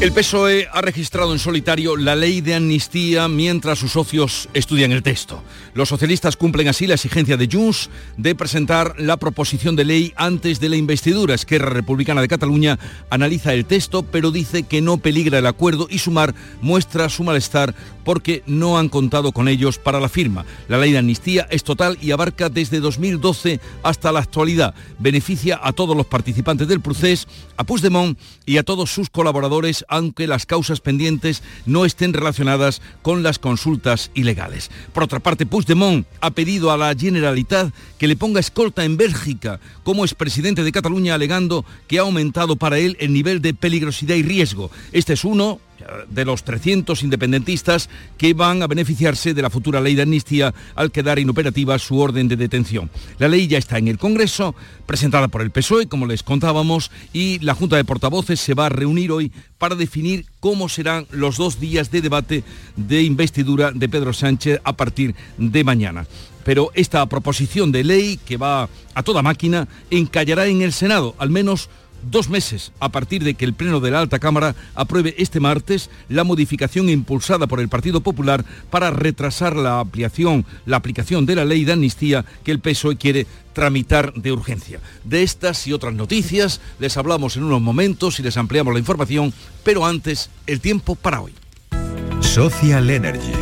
[0.00, 5.02] El PSOE ha registrado en solitario la ley de amnistía mientras sus socios estudian el
[5.02, 5.42] texto.
[5.74, 10.60] Los socialistas cumplen así la exigencia de Junts de presentar la proposición de ley antes
[10.60, 11.34] de la investidura.
[11.34, 12.78] Esquerra Republicana de Cataluña
[13.10, 17.74] analiza el texto, pero dice que no peligra el acuerdo y Sumar muestra su malestar
[18.04, 20.46] porque no han contado con ellos para la firma.
[20.68, 24.74] La ley de amnistía es total y abarca desde 2012 hasta la actualidad.
[25.00, 30.26] Beneficia a todos los participantes del proceso, a Puigdemont y a todos sus colaboradores aunque
[30.26, 34.70] las causas pendientes no estén relacionadas con las consultas ilegales.
[34.92, 39.60] Por otra parte, Puigdemont ha pedido a la Generalitat que le ponga escolta en Bélgica
[39.82, 44.22] como expresidente de Cataluña alegando que ha aumentado para él el nivel de peligrosidad y
[44.22, 44.70] riesgo.
[44.92, 45.60] Este es uno
[46.08, 50.90] de los 300 independentistas que van a beneficiarse de la futura ley de amnistía al
[50.90, 52.90] quedar inoperativa su orden de detención.
[53.18, 54.54] La ley ya está en el Congreso,
[54.86, 58.70] presentada por el PSOE, como les contábamos, y la Junta de Portavoces se va a
[58.70, 62.44] reunir hoy para definir cómo serán los dos días de debate
[62.76, 66.06] de investidura de Pedro Sánchez a partir de mañana
[66.48, 71.28] pero esta proposición de ley que va a toda máquina encallará en el Senado, al
[71.28, 71.68] menos
[72.02, 75.90] dos meses a partir de que el Pleno de la Alta Cámara apruebe este martes
[76.08, 81.44] la modificación impulsada por el Partido Popular para retrasar la ampliación, la aplicación de la
[81.44, 84.80] ley de amnistía que el PSOE quiere tramitar de urgencia.
[85.04, 89.32] De estas y otras noticias les hablamos en unos momentos y les ampliamos la información,
[89.64, 91.32] pero antes el tiempo para hoy.
[92.20, 93.32] Social Energy.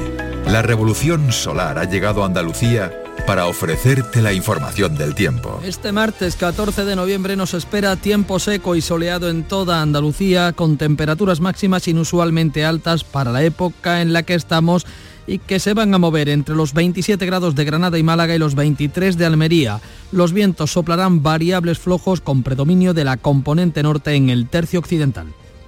[0.46, 2.92] La revolución solar ha llegado a Andalucía
[3.26, 5.60] para ofrecerte la información del tiempo.
[5.64, 10.76] Este martes 14 de noviembre nos espera tiempo seco y soleado en toda Andalucía con
[10.76, 14.86] temperaturas máximas inusualmente altas para la época en la que estamos
[15.26, 18.38] y que se van a mover entre los 27 grados de Granada y Málaga y
[18.38, 19.80] los 23 de Almería.
[20.12, 25.26] Los vientos soplarán variables flojos con predominio de la componente norte en el tercio occidental.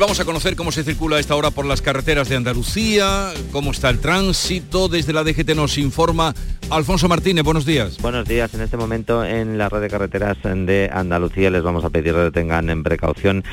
[0.00, 3.90] Vamos a conocer cómo se circula esta hora por las carreteras de Andalucía, cómo está
[3.90, 4.88] el tránsito.
[4.88, 6.34] Desde la DGT nos informa
[6.70, 7.44] Alfonso Martínez.
[7.44, 7.98] Buenos días.
[8.00, 8.54] Buenos días.
[8.54, 12.30] En este momento en la red de carreteras de Andalucía les vamos a pedir que
[12.30, 13.44] tengan en precaución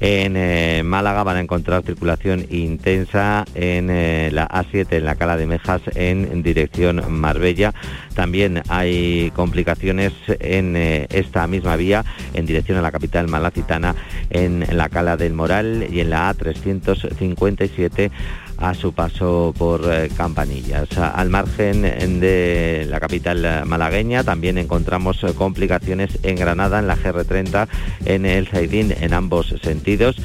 [0.00, 5.36] en eh, Málaga van a encontrar circulación intensa en eh, la A7, en la Cala
[5.36, 7.72] de Mejas, en, dirección Marbella.
[8.14, 13.94] También hay complicaciones en eh, esta misma vía, en dirección a la capital malacitana,
[14.30, 18.10] en la Cala del Moral y en la A357
[18.58, 20.96] a su paso por eh, Campanillas.
[20.98, 27.68] Al margen de la capital malagueña también encontramos eh, complicaciones en Granada, en la GR30,
[28.04, 30.16] en el Zaidín, en ambos sentidos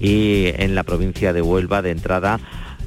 [0.00, 2.40] y en la provincia de Huelva de entrada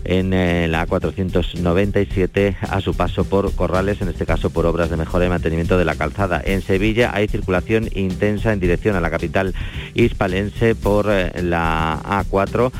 [0.04, 4.98] en eh, la 497 a su paso por Corrales, en este caso por obras de
[4.98, 6.42] mejora y mantenimiento de la calzada.
[6.44, 9.54] En Sevilla hay circulación intensa en dirección a la capital
[9.94, 12.72] hispalense por la A4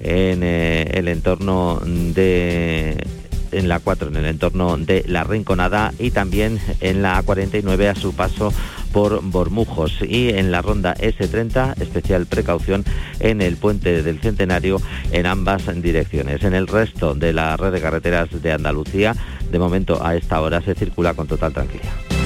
[0.00, 3.04] en eh, el entorno de
[3.50, 7.94] en la 4 en el entorno de la Rinconada y también en la A49 a
[7.94, 8.52] su paso
[8.92, 12.84] por Bormujos y en la ronda S30 especial precaución
[13.20, 14.80] en el puente del Centenario
[15.12, 16.42] en ambas direcciones.
[16.44, 19.14] En el resto de la red de carreteras de Andalucía,
[19.50, 22.17] de momento a esta hora se circula con total tranquilidad.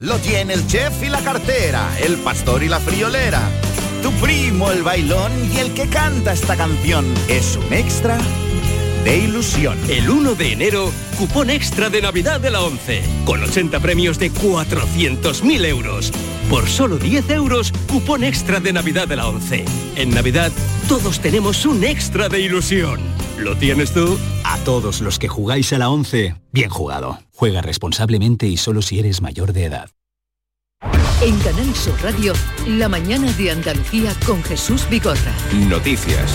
[0.00, 3.42] Lo tiene el chef y la cartera, el pastor y la friolera.
[4.00, 8.16] Tu primo el bailón y el que canta esta canción es un extra
[9.02, 9.76] de ilusión.
[9.88, 14.30] El 1 de enero, cupón extra de Navidad de la 11, con 80 premios de
[14.30, 16.12] 400.000 euros.
[16.48, 19.64] Por solo 10 euros, cupón extra de Navidad de la 11.
[19.96, 20.52] En Navidad,
[20.88, 23.00] todos tenemos un extra de ilusión.
[23.36, 24.16] ¿Lo tienes tú?
[24.44, 27.18] A todos los que jugáis a la 11, bien jugado.
[27.32, 29.90] Juega responsablemente y solo si eres mayor de edad.
[31.20, 32.32] En Canal Sur Radio,
[32.68, 35.34] la mañana de Andalucía con Jesús Bigorra.
[35.68, 36.32] Noticias.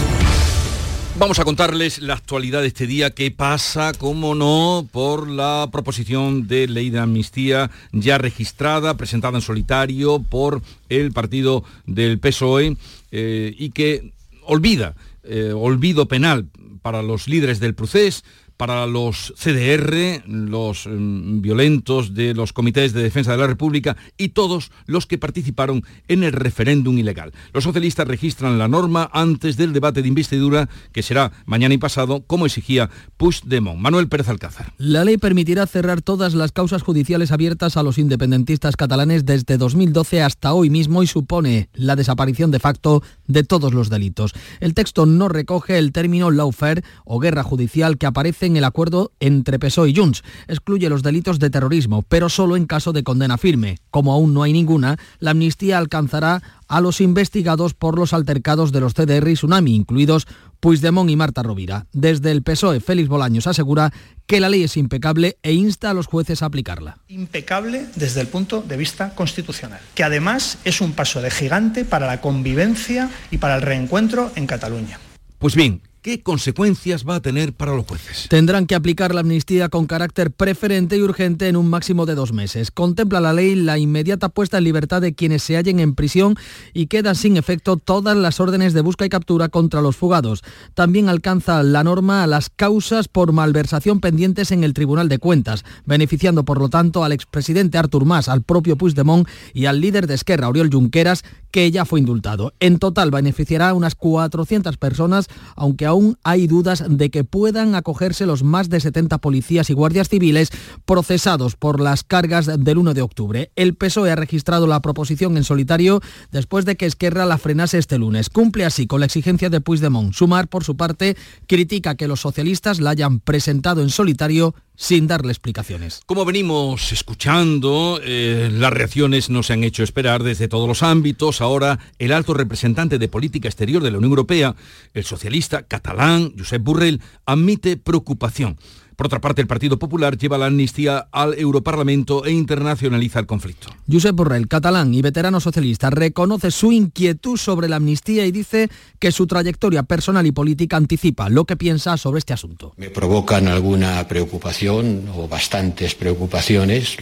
[1.17, 6.49] Vamos a contarles la actualidad de este día que pasa, como no, por la proposición
[6.49, 12.75] de ley de amnistía ya registrada, presentada en solitario por el partido del PSOE
[13.11, 14.11] eh, y que
[14.41, 16.47] olvida, eh, olvido penal
[16.81, 18.25] para los líderes del procés,
[18.65, 24.29] para los CDR, los mm, violentos de los comités de defensa de la República y
[24.29, 27.33] todos los que participaron en el referéndum ilegal.
[27.51, 32.23] Los socialistas registran la norma antes del debate de investidura que será mañana y pasado,
[32.25, 33.81] como exigía Puigdemont.
[33.81, 34.71] Manuel Pérez Alcázar.
[34.77, 40.21] La ley permitirá cerrar todas las causas judiciales abiertas a los independentistas catalanes desde 2012
[40.21, 44.31] hasta hoy mismo y supone la desaparición de facto de todos los delitos.
[44.61, 49.11] El texto no recoge el término lawfare o guerra judicial que aparece en el acuerdo
[49.19, 50.23] entre PSOE y Junts.
[50.47, 53.79] Excluye los delitos de terrorismo, pero solo en caso de condena firme.
[53.89, 58.79] Como aún no hay ninguna, la amnistía alcanzará a los investigados por los altercados de
[58.79, 60.27] los CDR y Tsunami, incluidos
[60.59, 61.87] Puigdemont y Marta Rovira.
[61.91, 63.91] Desde el PSOE, Félix Bolaños asegura
[64.27, 66.99] que la ley es impecable e insta a los jueces a aplicarla.
[67.09, 72.07] Impecable desde el punto de vista constitucional, que además es un paso de gigante para
[72.07, 74.99] la convivencia y para el reencuentro en Cataluña.
[75.39, 78.27] Pues bien, ¿Qué consecuencias va a tener para los jueces?
[78.27, 82.33] Tendrán que aplicar la amnistía con carácter preferente y urgente en un máximo de dos
[82.33, 82.71] meses.
[82.71, 86.35] Contempla la ley la inmediata puesta en libertad de quienes se hallen en prisión
[86.73, 90.43] y quedan sin efecto todas las órdenes de busca y captura contra los fugados.
[90.73, 95.63] También alcanza la norma a las causas por malversación pendientes en el Tribunal de Cuentas,
[95.85, 100.15] beneficiando por lo tanto al expresidente Artur Mas, al propio Puigdemont y al líder de
[100.15, 101.23] Esquerra, Oriol Junqueras,
[101.53, 102.51] que ya fue indultado.
[102.59, 108.25] En total beneficiará a unas 400 personas, aunque aún hay dudas de que puedan acogerse
[108.25, 110.49] los más de 70 policías y guardias civiles
[110.85, 113.51] procesados por las cargas del 1 de octubre.
[113.55, 116.01] El PSOE ha registrado la proposición en solitario
[116.31, 118.31] después de que Esquerra la frenase este lunes.
[118.31, 120.11] Cumple así con la exigencia de Puigdemont.
[120.11, 121.15] Sumar, por su parte,
[121.45, 126.01] critica que los socialistas la hayan presentado en solitario sin darle explicaciones.
[126.05, 131.41] Como venimos escuchando, eh, las reacciones no se han hecho esperar desde todos los ámbitos.
[131.41, 134.55] Ahora, el alto representante de política exterior de la Unión Europea,
[134.93, 138.57] el socialista catalán Josep Burrell, admite preocupación
[138.95, 143.69] por otra parte, el Partido Popular lleva la amnistía al Europarlamento e internacionaliza el conflicto.
[143.91, 148.69] Josep Borrell, catalán y veterano socialista, reconoce su inquietud sobre la amnistía y dice
[148.99, 152.73] que su trayectoria personal y política anticipa lo que piensa sobre este asunto.
[152.77, 156.97] Me provocan alguna preocupación o bastantes preocupaciones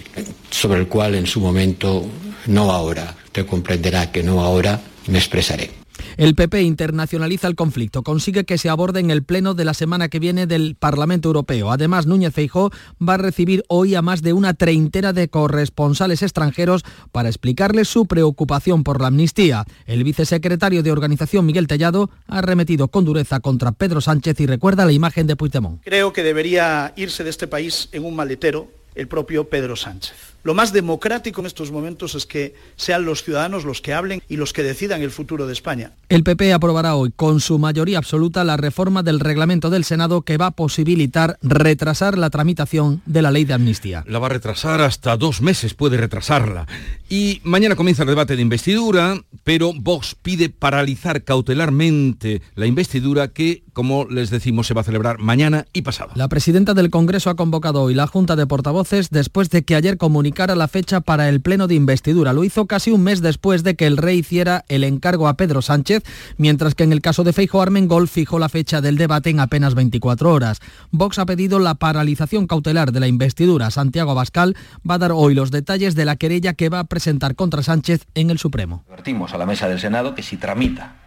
[0.50, 2.06] sobre el cual en su momento,
[2.48, 5.81] no ahora, usted comprenderá que no ahora, me expresaré.
[6.22, 10.08] El PP internacionaliza el conflicto, consigue que se aborde en el pleno de la semana
[10.08, 11.72] que viene del Parlamento Europeo.
[11.72, 12.70] Además, Núñez Feijó
[13.02, 18.06] va a recibir hoy a más de una treintena de corresponsales extranjeros para explicarles su
[18.06, 19.66] preocupación por la amnistía.
[19.88, 24.86] El vicesecretario de Organización, Miguel Tellado, ha arremetido con dureza contra Pedro Sánchez y recuerda
[24.86, 25.82] la imagen de Puigdemont.
[25.84, 30.31] Creo que debería irse de este país en un maletero el propio Pedro Sánchez.
[30.44, 34.38] Lo más democrático en estos momentos es que sean los ciudadanos los que hablen y
[34.38, 35.92] los que decidan el futuro de España.
[36.10, 40.38] El PP aprobará hoy con su mayoría absoluta la reforma del reglamento del Senado que
[40.38, 44.04] va a posibilitar retrasar la tramitación de la ley de amnistía.
[44.08, 46.68] La va a retrasar hasta dos meses, puede retrasarla.
[47.10, 53.64] Y mañana comienza el debate de investidura, pero Vox pide paralizar cautelarmente la investidura que,
[53.74, 56.12] como les decimos, se va a celebrar mañana y pasado.
[56.16, 59.98] La presidenta del Congreso ha convocado hoy la Junta de Portavoces después de que ayer
[59.98, 62.34] comunicó a la fecha para el pleno de investidura.
[62.34, 65.62] Lo hizo casi un mes después de que el rey hiciera el encargo a Pedro
[65.62, 66.04] Sánchez,
[66.38, 69.76] mientras que en el caso de Feijo Armengol fijó la fecha del debate en apenas
[69.76, 70.60] 24 horas.
[70.92, 73.70] Vox ha pedido la paralización cautelar de la investidura.
[73.72, 74.56] Santiago Abascal
[74.90, 78.06] va a dar hoy los detalles de la querella que va a presentar contra Sánchez
[78.16, 78.84] en el Supremo.
[78.88, 81.01] Advertimos a la mesa del Senado que si tramita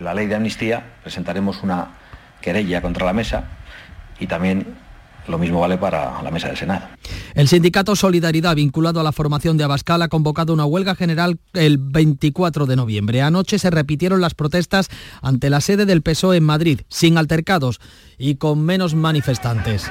[0.00, 1.88] la ley de amnistía, presentaremos una
[2.40, 3.44] querella contra la mesa
[4.18, 4.66] y también
[5.26, 6.86] lo mismo vale para la mesa del Senado.
[7.34, 11.78] El sindicato Solidaridad, vinculado a la formación de Abascal, ha convocado una huelga general el
[11.78, 13.22] 24 de noviembre.
[13.22, 14.88] Anoche se repitieron las protestas
[15.22, 17.80] ante la sede del PSOE en Madrid, sin altercados
[18.18, 19.90] y con menos manifestantes.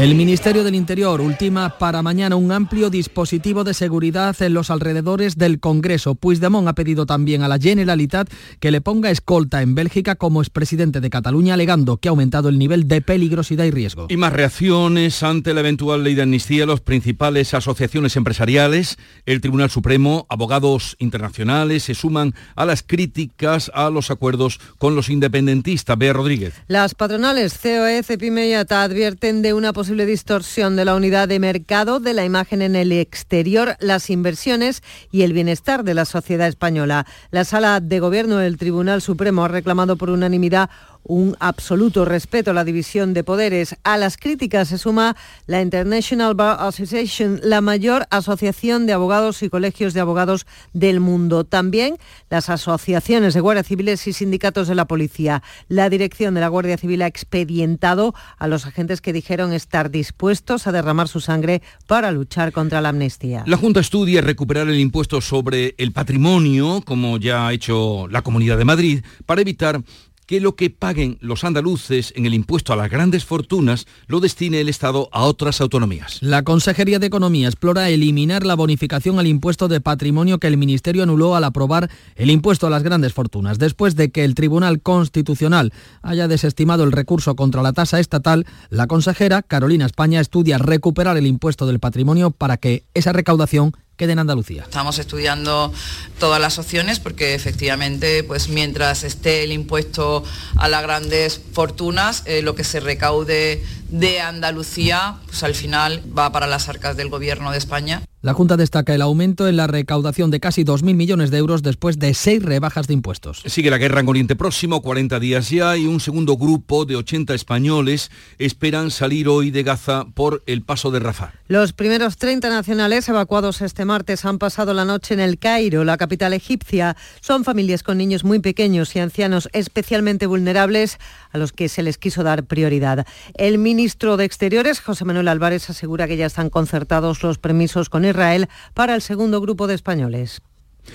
[0.00, 5.36] El Ministerio del Interior ultima para mañana un amplio dispositivo de seguridad en los alrededores
[5.36, 6.14] del Congreso.
[6.14, 8.30] Puigdemont ha pedido también a la Generalitat
[8.60, 12.58] que le ponga escolta en Bélgica como expresidente de Cataluña, alegando que ha aumentado el
[12.58, 14.06] nivel de peligrosidad y riesgo.
[14.08, 16.64] Y más reacciones ante la eventual ley de amnistía.
[16.64, 23.90] Las principales asociaciones empresariales, el Tribunal Supremo, abogados internacionales se suman a las críticas a
[23.90, 25.98] los acuerdos con los independentistas.
[25.98, 26.54] Bea Rodríguez.
[26.68, 31.26] Las patronales COE, CEPIME y ATA advierten de una posibilidad posible distorsión de la unidad
[31.26, 36.04] de mercado, de la imagen en el exterior, las inversiones y el bienestar de la
[36.04, 37.06] sociedad española.
[37.32, 40.70] La sala de gobierno del Tribunal Supremo ha reclamado por unanimidad
[41.04, 43.76] un absoluto respeto a la división de poderes.
[43.84, 45.16] A las críticas se suma
[45.46, 51.44] la International Bar Association, la mayor asociación de abogados y colegios de abogados del mundo.
[51.44, 51.96] También
[52.28, 55.42] las asociaciones de guardias civiles y sindicatos de la policía.
[55.68, 60.66] La dirección de la Guardia Civil ha expedientado a los agentes que dijeron estar dispuestos
[60.66, 63.44] a derramar su sangre para luchar contra la amnistía.
[63.46, 68.58] La Junta estudia recuperar el impuesto sobre el patrimonio, como ya ha hecho la Comunidad
[68.58, 69.82] de Madrid, para evitar
[70.30, 74.60] que lo que paguen los andaluces en el impuesto a las grandes fortunas lo destine
[74.60, 76.18] el Estado a otras autonomías.
[76.22, 81.02] La Consejería de Economía explora eliminar la bonificación al impuesto de patrimonio que el Ministerio
[81.02, 83.58] anuló al aprobar el impuesto a las grandes fortunas.
[83.58, 88.86] Después de que el Tribunal Constitucional haya desestimado el recurso contra la tasa estatal, la
[88.86, 93.72] consejera Carolina España estudia recuperar el impuesto del patrimonio para que esa recaudación
[94.18, 94.62] Andalucía.
[94.62, 95.72] Estamos estudiando
[96.18, 100.24] todas las opciones porque efectivamente, pues mientras esté el impuesto
[100.56, 106.32] a las grandes fortunas, eh, lo que se recaude de Andalucía, pues al final va
[106.32, 108.02] para las arcas del Gobierno de España.
[108.22, 111.98] La Junta destaca el aumento en la recaudación de casi 2.000 millones de euros después
[111.98, 113.42] de seis rebajas de impuestos.
[113.46, 117.32] Sigue la guerra en Oriente Próximo, 40 días ya, y un segundo grupo de 80
[117.32, 121.32] españoles esperan salir hoy de Gaza por el paso de Rafah.
[121.48, 125.96] Los primeros 30 nacionales evacuados este martes han pasado la noche en el Cairo, la
[125.96, 126.98] capital egipcia.
[127.22, 130.98] Son familias con niños muy pequeños y ancianos especialmente vulnerables
[131.32, 133.06] a los que se les quiso dar prioridad.
[133.32, 138.04] El ministro de Exteriores, José Manuel Álvarez, asegura que ya están concertados los permisos con
[138.04, 140.42] Israel para el segundo grupo de españoles.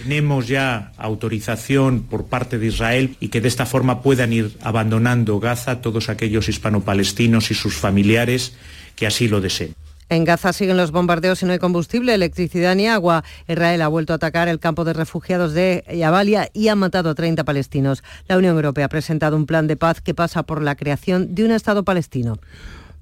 [0.04, 5.40] Tenemos ya autorización por parte de Israel y que de esta forma puedan ir abandonando
[5.40, 8.54] Gaza todos aquellos hispano-palestinos y sus familiares
[8.96, 9.74] que así lo deseen.
[10.08, 13.24] En Gaza siguen los bombardeos y no hay combustible, electricidad ni agua.
[13.48, 17.16] Israel ha vuelto a atacar el campo de refugiados de Yabalia y ha matado a
[17.16, 18.04] 30 palestinos.
[18.28, 21.46] La Unión Europea ha presentado un plan de paz que pasa por la creación de
[21.46, 22.38] un Estado palestino.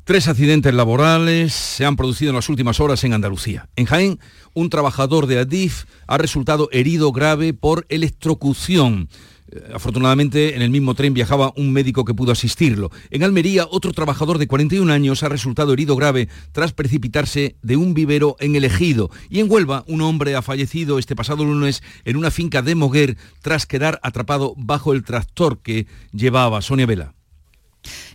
[0.05, 3.69] Tres accidentes laborales se han producido en las últimas horas en Andalucía.
[3.77, 4.19] En Jaén,
[4.53, 9.07] un trabajador de Adif ha resultado herido grave por electrocución.
[9.73, 12.91] Afortunadamente, en el mismo tren viajaba un médico que pudo asistirlo.
[13.09, 17.93] En Almería, otro trabajador de 41 años ha resultado herido grave tras precipitarse de un
[17.93, 19.09] vivero en el ejido.
[19.29, 23.17] Y en Huelva, un hombre ha fallecido este pasado lunes en una finca de Moguer
[23.41, 27.13] tras quedar atrapado bajo el tractor que llevaba Sonia Vela.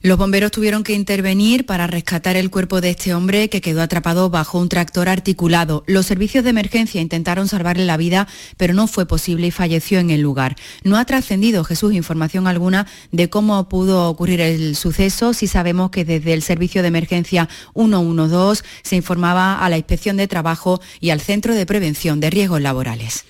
[0.01, 4.31] Los bomberos tuvieron que intervenir para rescatar el cuerpo de este hombre que quedó atrapado
[4.31, 5.85] bajo un tractor articulado.
[5.87, 10.11] Los servicios de emergencia intentaron salvarle la vida, pero no fue posible y falleció en
[10.11, 10.57] el lugar.
[10.85, 15.35] No ha trascendido Jesús información alguna de cómo pudo ocurrir el suceso.
[15.35, 20.29] Sí sabemos que desde el servicio de emergencia 112 se informaba a la inspección de
[20.29, 23.25] trabajo y al centro de prevención de riesgos laborales.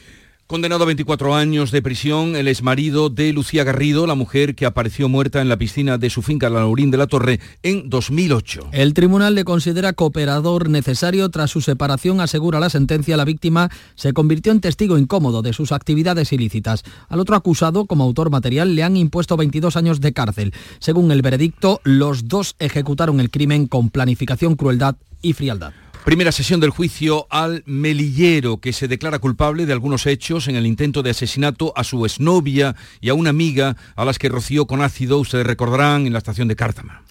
[0.48, 5.06] Condenado a 24 años de prisión, el exmarido de Lucía Garrido, la mujer que apareció
[5.06, 8.70] muerta en la piscina de su finca La Laurín de la Torre en 2008.
[8.72, 13.18] El tribunal le considera cooperador necesario tras su separación, asegura la sentencia.
[13.18, 16.82] La víctima se convirtió en testigo incómodo de sus actividades ilícitas.
[17.10, 20.54] Al otro acusado, como autor material, le han impuesto 22 años de cárcel.
[20.78, 25.74] Según el veredicto, los dos ejecutaron el crimen con planificación, crueldad y frialdad.
[26.08, 30.64] Primera sesión del juicio al melillero que se declara culpable de algunos hechos en el
[30.64, 34.80] intento de asesinato a su exnovia y a una amiga a las que roció con
[34.80, 37.02] ácido, ustedes recordarán, en la estación de Cártama.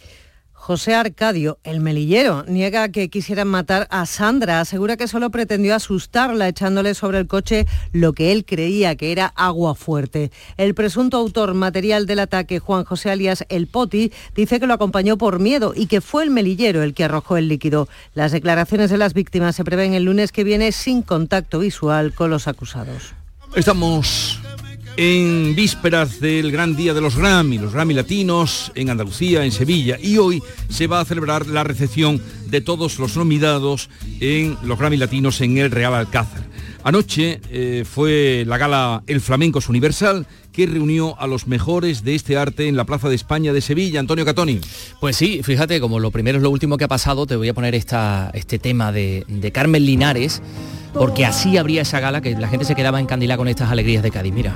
[0.67, 4.59] José Arcadio, el melillero, niega que quisieran matar a Sandra.
[4.59, 9.27] Asegura que solo pretendió asustarla echándole sobre el coche lo que él creía que era
[9.27, 10.29] agua fuerte.
[10.57, 15.17] El presunto autor material del ataque, Juan José alias El Poti, dice que lo acompañó
[15.17, 17.87] por miedo y que fue el melillero el que arrojó el líquido.
[18.13, 22.29] Las declaraciones de las víctimas se prevén el lunes que viene sin contacto visual con
[22.29, 23.13] los acusados.
[23.55, 24.41] Estamos
[24.97, 29.99] en vísperas del gran día de los Grammy, los Grammy latinos en Andalucía, en Sevilla,
[30.01, 34.97] y hoy se va a celebrar la recepción de todos los nominados en los Grammy
[34.97, 36.47] latinos en el Real Alcázar.
[36.83, 42.15] Anoche eh, fue la gala El Flamenco es Universal que reunió a los mejores de
[42.15, 43.99] este arte en la Plaza de España de Sevilla.
[43.99, 44.59] Antonio Catoni.
[44.99, 47.53] Pues sí, fíjate, como lo primero es lo último que ha pasado, te voy a
[47.53, 50.41] poner esta, este tema de, de Carmen Linares,
[50.93, 54.11] porque así habría esa gala que la gente se quedaba encandilada con estas alegrías de
[54.11, 54.33] Cádiz.
[54.33, 54.53] Mira.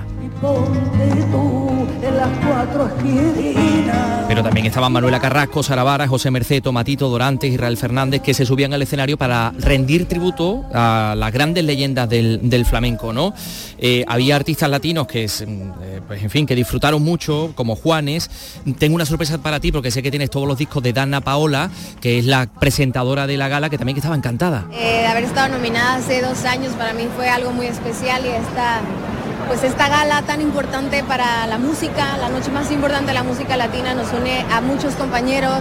[4.28, 8.46] Pero también estaban Manuela Carrasco, Sara Vara, José Merced, Tomatito, Dorantes, Israel Fernández, que se
[8.46, 13.34] subían al escenario para rendir tributo a las grandes leyendas del, flamenco, ¿no?
[13.78, 18.30] Eh, había artistas latinos que, mm, eh, pues, en fin, que disfrutaron mucho, como Juanes.
[18.80, 21.70] Tengo una sorpresa para ti porque sé que tienes todos los discos de Dana Paola,
[22.00, 24.68] que es la presentadora de la gala, que también estaba encantada.
[24.72, 28.30] Eh, de haber estado nominada hace dos años para mí fue algo muy especial y
[28.30, 28.82] esta
[29.48, 33.58] pues esta gala tan importante para la música, la noche más importante de la música
[33.58, 35.60] latina, nos une a muchos compañeros,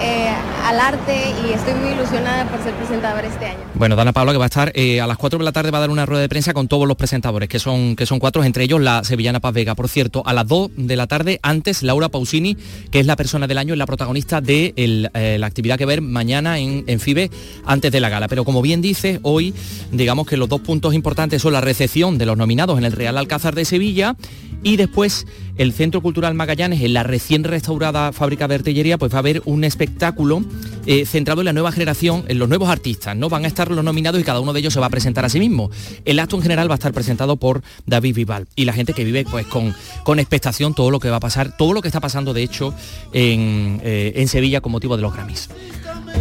[0.00, 0.28] eh,
[0.64, 3.58] al arte y estoy muy ilusionada por ser presentadora este año.
[3.74, 5.78] Bueno, Dana Pablo que va a estar eh, a las 4 de la tarde va
[5.78, 8.44] a dar una rueda de prensa con todos los presentadores, que son, que son cuatro,
[8.44, 9.74] entre ellos la sevillana Paz Vega.
[9.74, 12.56] Por cierto, a las 2 de la tarde, antes Laura Pausini,
[12.90, 16.00] que es la persona del año, es la protagonista de eh, la actividad que ver
[16.02, 17.30] mañana en, en FIBE
[17.66, 18.28] antes de la gala.
[18.28, 19.54] Pero como bien dice, hoy
[19.92, 23.18] digamos que los dos puntos importantes son la recepción de los nominados en el Real
[23.18, 24.16] Alcázar de Sevilla
[24.62, 25.26] y después
[25.56, 29.42] el Centro Cultural Magallanes, en la recién restaurada fábrica de artillería, pues va a haber
[29.44, 30.42] un espectáculo
[30.86, 33.28] eh, centrado en la nueva generación, en los nuevos artistas, ¿no?
[33.28, 35.28] Van a estar los nominados y cada uno de ellos se va a presentar a
[35.28, 35.70] sí mismo.
[36.04, 39.04] El acto en general va a estar presentado por David Vival y la gente que
[39.04, 39.74] vive pues con,
[40.04, 42.74] con expectación todo lo que va a pasar, todo lo que está pasando de hecho
[43.12, 45.50] en, eh, en Sevilla con motivo de los Grammys.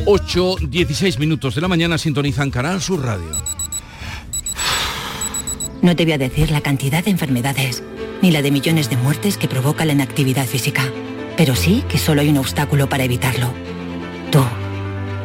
[0.06, 3.32] 8, 16 minutos de la mañana sintonizan Canal Sur Radio.
[5.82, 7.84] No te voy a decir la cantidad de enfermedades
[8.22, 10.84] ni la de millones de muertes que provoca la inactividad física.
[11.38, 13.54] Pero sí que solo hay un obstáculo para evitarlo.
[14.32, 14.44] Tú.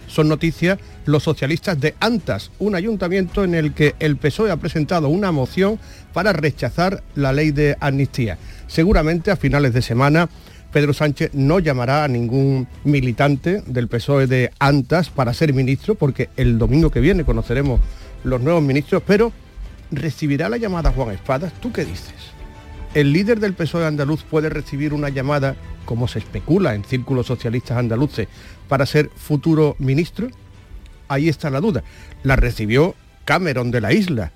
[0.07, 5.09] son noticias los socialistas de Antas, un ayuntamiento en el que el PSOE ha presentado
[5.09, 5.81] una moción
[6.13, 8.39] para rechazar la ley de amnistía.
[8.71, 10.29] Seguramente a finales de semana
[10.73, 16.29] Pedro Sánchez no llamará a ningún militante del PSOE de Antas para ser ministro, porque
[16.37, 17.81] el domingo que viene conoceremos
[18.23, 19.33] los nuevos ministros, pero
[19.91, 21.53] recibirá la llamada Juan Espadas.
[21.55, 22.15] ¿Tú qué dices?
[22.95, 27.77] ¿El líder del PSOE andaluz puede recibir una llamada, como se especula en círculos socialistas
[27.77, 28.29] andaluces,
[28.69, 30.29] para ser futuro ministro?
[31.09, 31.83] Ahí está la duda.
[32.23, 34.31] La recibió Cameron de la isla,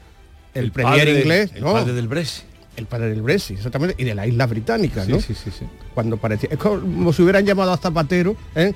[0.55, 2.54] el, premier inglés, el padre del Brexit.
[2.77, 5.21] El padre del Brexit, exactamente, y de las islas británicas, ¿no?
[5.21, 5.65] Sí, sí, sí.
[5.95, 8.73] Cuando parecía, es como si hubieran llamado a Zapatero ¿eh?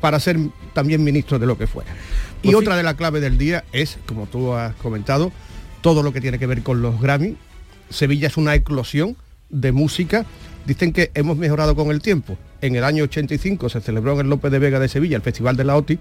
[0.00, 0.38] para ser
[0.72, 1.90] también ministro de lo que fuera.
[2.42, 5.32] y Pues otra de la clave del día es, como tú has comentado,
[5.82, 7.36] todo lo que tiene que ver con los Grammy.
[7.90, 9.16] Sevilla es una eclosión
[9.50, 10.24] de música.
[10.64, 12.38] Dicen que hemos mejorado con el tiempo.
[12.62, 15.56] En el año 85 se celebró en el López de Vega de Sevilla el Festival
[15.56, 15.98] de la OTI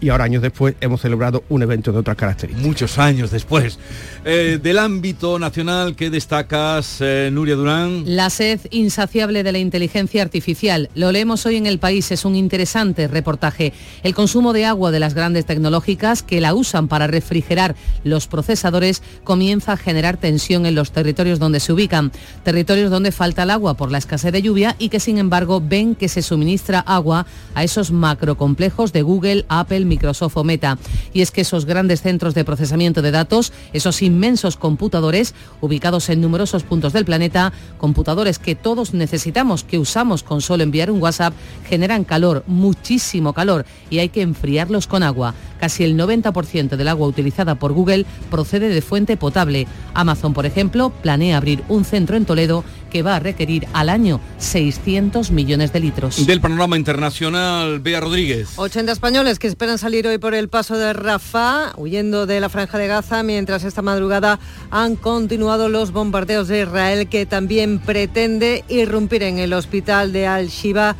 [0.00, 2.66] y ahora años después hemos celebrado un evento de otras características.
[2.66, 3.78] Muchos años después.
[4.24, 8.04] Eh, del ámbito nacional, ¿qué destacas, eh, Nuria Durán?
[8.06, 10.90] La sed insaciable de la inteligencia artificial.
[10.94, 13.72] Lo leemos hoy en el país, es un interesante reportaje.
[14.02, 19.02] El consumo de agua de las grandes tecnológicas que la usan para refrigerar los procesadores
[19.24, 22.12] comienza a generar tensión en los territorios donde se ubican.
[22.44, 25.94] Territorios donde falta el agua por la escasez de lluvia y que sin embargo ven
[25.94, 30.78] que se suministra agua a esos macrocomplejos de Google, Apple, Microsoft o Meta.
[31.12, 36.20] Y es que esos grandes centros de procesamiento de datos, esos inmensos computadores ubicados en
[36.20, 41.34] numerosos puntos del planeta, computadores que todos necesitamos, que usamos con solo enviar un WhatsApp,
[41.68, 45.34] generan calor, muchísimo calor, y hay que enfriarlos con agua.
[45.58, 49.66] Casi el 90% del agua utilizada por Google procede de fuente potable.
[49.94, 54.20] Amazon, por ejemplo, planea abrir un centro en Toledo que va a requerir al año
[54.38, 56.26] 600 millones de litros.
[56.26, 58.50] Del panorama internacional, Bea Rodríguez.
[58.56, 62.78] 80 españoles que esperan salir hoy por el paso de Rafah, huyendo de la franja
[62.78, 64.38] de Gaza, mientras esta madrugada
[64.70, 70.96] han continuado los bombardeos de Israel, que también pretende irrumpir en el hospital de Al-Shiba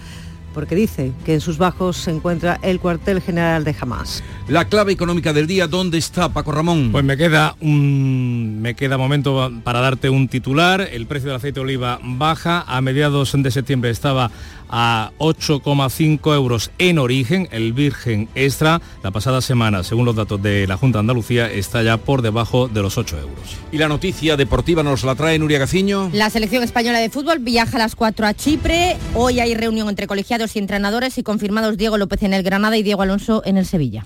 [0.59, 4.25] porque dice que en sus bajos se encuentra el cuartel general de Hamas.
[4.49, 6.89] La clave económica del día, ¿dónde está Paco Ramón?
[6.91, 10.81] Pues me queda un me queda momento para darte un titular.
[10.81, 12.65] El precio del aceite de oliva baja.
[12.67, 14.33] A mediados de septiembre estaba
[14.69, 18.81] a 8,5 euros en origen, el virgen extra.
[19.03, 22.69] La pasada semana, según los datos de la Junta de Andalucía, está ya por debajo
[22.69, 23.57] de los 8 euros.
[23.73, 26.11] Y la noticia deportiva nos la trae Nuria Gaciño.
[26.13, 28.97] La selección española de fútbol viaja a las 4 a Chipre.
[29.15, 32.83] Hoy hay reunión entre colegiados y entrenadores y confirmados Diego López en el Granada y
[32.83, 34.05] Diego Alonso en el Sevilla.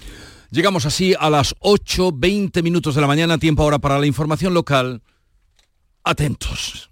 [0.51, 5.03] Llegamos así a las 8.20 minutos de la mañana, tiempo ahora para la información local.
[6.05, 6.92] Atentos.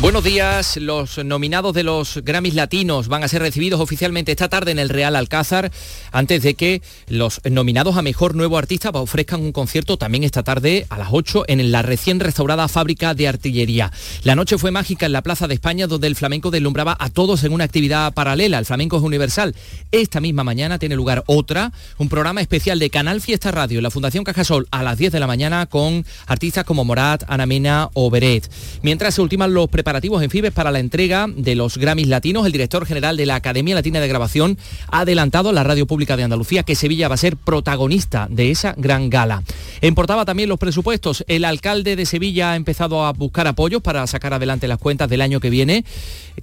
[0.00, 4.70] Buenos días, los nominados de los Grammys Latinos van a ser recibidos oficialmente esta tarde
[4.70, 5.70] en el Real Alcázar,
[6.10, 10.86] antes de que los nominados a Mejor Nuevo Artista ofrezcan un concierto también esta tarde
[10.88, 13.92] a las 8 en la recién restaurada fábrica de artillería.
[14.24, 17.44] La noche fue mágica en la Plaza de España, donde el flamenco deslumbraba a todos
[17.44, 18.58] en una actividad paralela.
[18.58, 19.54] El flamenco es universal.
[19.92, 23.90] Esta misma mañana tiene lugar otra, un programa especial de Canal Fiesta Radio en la
[23.90, 28.08] Fundación Cajasol a las 10 de la mañana con artistas como Morat, Ana Mena o
[28.08, 28.50] Beret.
[28.80, 32.52] Mientras se ultiman los preparativos en Fibes para la entrega de los Grammys Latinos, el
[32.52, 34.56] director general de la Academia Latina de Grabación
[34.88, 38.52] ha adelantado a la Radio Pública de Andalucía que Sevilla va a ser protagonista de
[38.52, 39.42] esa gran gala.
[39.82, 41.24] Importaba también los presupuestos.
[41.26, 45.22] El alcalde de Sevilla ha empezado a buscar apoyos para sacar adelante las cuentas del
[45.22, 45.84] año que viene,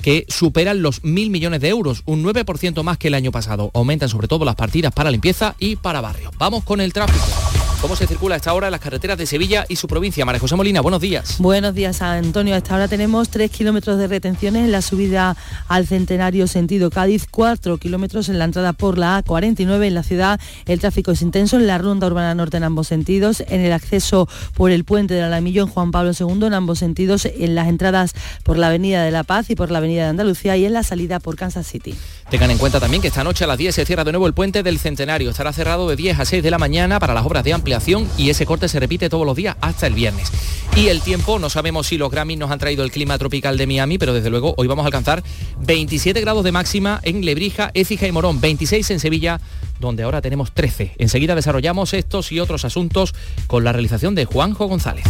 [0.02, 3.72] que superan los mil millones de euros, un 9% más que el año pasado.
[3.74, 6.34] Aumentan sobre todo las partidas para limpieza y para barrios.
[6.38, 7.67] Vamos con el tráfico.
[7.82, 10.26] ¿Cómo se circula a esta hora en las carreteras de Sevilla y su provincia?
[10.26, 11.36] María José Molina, buenos días.
[11.38, 12.56] Buenos días, Antonio.
[12.56, 15.38] A esta hora tenemos 3 kilómetros de retenciones en la subida
[15.68, 20.40] al Centenario sentido Cádiz, 4 kilómetros en la entrada por la A49 en la ciudad.
[20.66, 24.28] El tráfico es intenso en la ronda urbana norte en ambos sentidos, en el acceso
[24.56, 28.13] por el puente del Alamillo en Juan Pablo II en ambos sentidos, en las entradas
[28.44, 30.82] por la Avenida de la Paz y por la Avenida de Andalucía y en la
[30.82, 31.96] salida por Kansas City.
[32.30, 34.34] Tengan en cuenta también que esta noche a las 10 se cierra de nuevo el
[34.34, 35.30] puente del Centenario.
[35.30, 38.30] Estará cerrado de 10 a 6 de la mañana para las obras de ampliación y
[38.30, 40.30] ese corte se repite todos los días hasta el viernes.
[40.76, 43.66] Y el tiempo, no sabemos si los Grammys nos han traído el clima tropical de
[43.66, 45.24] Miami, pero desde luego hoy vamos a alcanzar
[45.62, 49.40] 27 grados de máxima en Lebrija, Écija y Morón, 26 en Sevilla,
[49.80, 50.96] donde ahora tenemos 13.
[50.98, 53.16] Enseguida desarrollamos estos y otros asuntos
[53.48, 55.06] con la realización de Juanjo González.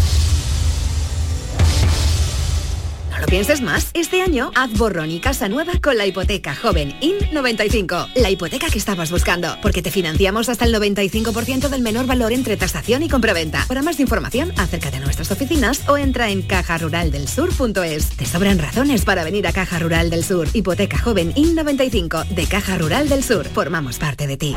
[3.18, 3.90] No lo pienses más.
[3.96, 8.10] Este año haz borrón y casa nueva con la hipoteca joven IN95.
[8.14, 9.58] La hipoteca que estabas buscando.
[9.60, 13.66] Porque te financiamos hasta el 95% del menor valor entre tasación y compraventa.
[13.68, 18.10] Para más información, acércate a nuestras oficinas o entra en cajaruraldelsur.es.
[18.18, 20.48] Te sobran razones para venir a Caja Rural del Sur.
[20.54, 23.48] Hipoteca joven IN95 de Caja Rural del Sur.
[23.48, 24.56] Formamos parte de ti.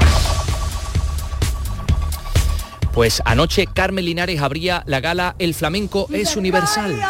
[2.93, 7.01] Pues anoche Carmen Linares abría la gala El flamenco es universal.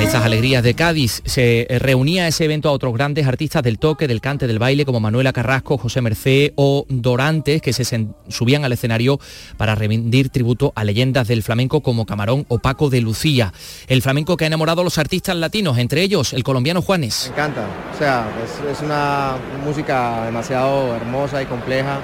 [0.00, 4.08] Con estas alegrías de Cádiz se reunía ese evento a otros grandes artistas del toque,
[4.08, 7.84] del cante, del baile, como Manuela Carrasco, José Mercé o Dorantes, que se
[8.28, 9.20] subían al escenario
[9.58, 13.52] para rendir tributo a leyendas del flamenco como Camarón o Paco de Lucía.
[13.88, 17.26] El flamenco que ha enamorado a los artistas latinos, entre ellos el colombiano Juanes.
[17.26, 22.00] Me encanta, o sea, es, es una música demasiado hermosa y compleja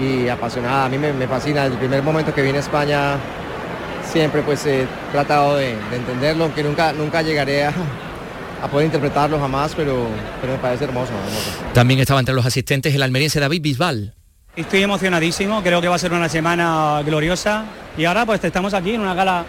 [0.00, 0.84] y apasionada.
[0.84, 3.18] A mí me, me fascina, desde el primer momento que vine a España
[4.12, 7.72] siempre pues he tratado de, de entenderlo, aunque nunca, nunca llegaré a,
[8.62, 10.06] a poder interpretarlo jamás, pero,
[10.40, 11.50] pero me parece hermoso, hermoso.
[11.72, 14.14] También estaba entre los asistentes el almeriense David Bisbal.
[14.56, 17.64] Estoy emocionadísimo, creo que va a ser una semana gloriosa
[17.98, 19.44] y ahora pues estamos aquí en una gala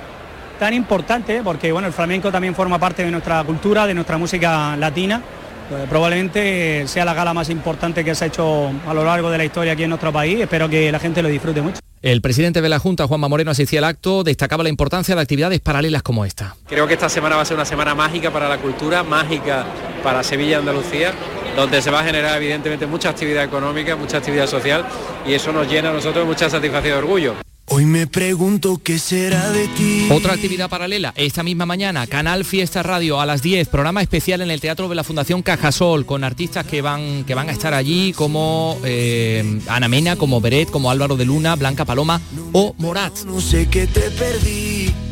[0.60, 4.76] tan importante porque bueno, el flamenco también forma parte de nuestra cultura, de nuestra música
[4.76, 5.22] latina.
[5.70, 9.38] Eh, probablemente sea la gala más importante que se ha hecho a lo largo de
[9.38, 10.40] la historia aquí en nuestro país.
[10.40, 11.80] Espero que la gente lo disfrute mucho.
[12.04, 15.60] El presidente de la Junta, Juanma Moreno, asistía al acto, destacaba la importancia de actividades
[15.60, 16.56] paralelas como esta.
[16.68, 19.66] Creo que esta semana va a ser una semana mágica para la cultura, mágica
[20.04, 21.12] para Sevilla y Andalucía,
[21.56, 24.86] donde se va a generar evidentemente mucha actividad económica, mucha actividad social
[25.26, 27.34] y eso nos llena a nosotros mucha satisfacción y orgullo.
[27.70, 30.08] Hoy me pregunto qué será de ti.
[30.10, 34.52] Otra actividad paralela, esta misma mañana, Canal Fiesta Radio a las 10, programa especial en
[34.52, 38.14] el Teatro de la Fundación Cajasol, con artistas que van, que van a estar allí
[38.14, 42.22] como eh, Ana Mena, como Beret, como Álvaro de Luna, Blanca Paloma
[42.54, 43.26] o Morat.
[43.26, 45.07] No sé qué te perdí.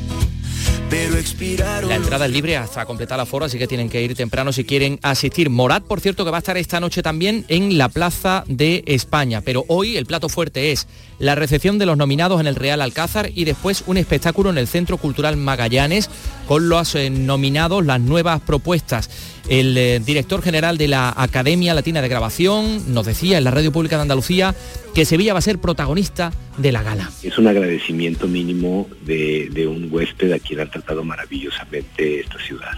[0.95, 1.89] Pero expiraron.
[1.89, 4.63] La entrada es libre hasta completar la foro, así que tienen que ir temprano si
[4.63, 5.49] quieren asistir.
[5.49, 9.41] Morat, por cierto, que va a estar esta noche también en la Plaza de España,
[9.41, 10.87] pero hoy el plato fuerte es
[11.19, 14.67] la recepción de los nominados en el Real Alcázar y después un espectáculo en el
[14.67, 16.09] Centro Cultural Magallanes
[16.47, 19.09] con los eh, nominados, las nuevas propuestas.
[19.49, 23.73] El eh, director general de la Academia Latina de Grabación nos decía en la Radio
[23.73, 24.55] Pública de Andalucía
[24.93, 27.09] que Sevilla va a ser protagonista de la gala.
[27.23, 32.73] Es un agradecimiento mínimo de, de un huésped a quien han tratado maravillosamente esta ciudad.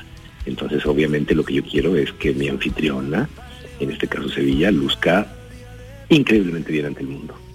[0.45, 3.29] Entonces, obviamente, lo que yo quiero es que mi anfitriona,
[3.79, 5.27] en este caso Sevilla, luzca
[6.09, 7.46] increíblemente bien ante el mundo.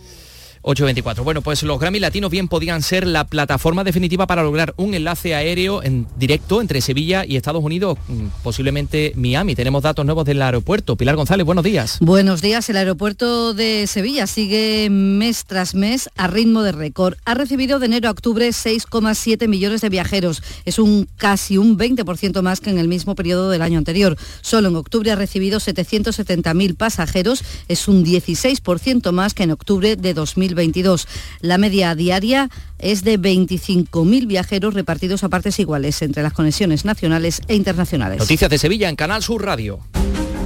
[0.62, 1.24] 824.
[1.24, 5.34] Bueno, pues los Grammy Latinos bien podían ser la plataforma definitiva para lograr un enlace
[5.34, 9.54] aéreo en directo entre Sevilla y Estados Unidos, mm, posiblemente Miami.
[9.54, 10.96] Tenemos datos nuevos del aeropuerto.
[10.96, 11.98] Pilar González, buenos días.
[12.00, 12.68] Buenos días.
[12.68, 17.16] El aeropuerto de Sevilla sigue mes tras mes a ritmo de récord.
[17.24, 20.42] Ha recibido de enero a octubre 6,7 millones de viajeros.
[20.64, 24.16] Es un casi un 20% más que en el mismo periodo del año anterior.
[24.42, 27.42] Solo en octubre ha recibido 770.000 pasajeros.
[27.66, 31.08] Es un 16% más que en octubre de 2000 2022.
[31.40, 37.42] La media diaria es de 25.000 viajeros repartidos a partes iguales entre las conexiones nacionales
[37.48, 38.18] e internacionales.
[38.18, 39.80] Noticias de Sevilla en Canal Sur Radio.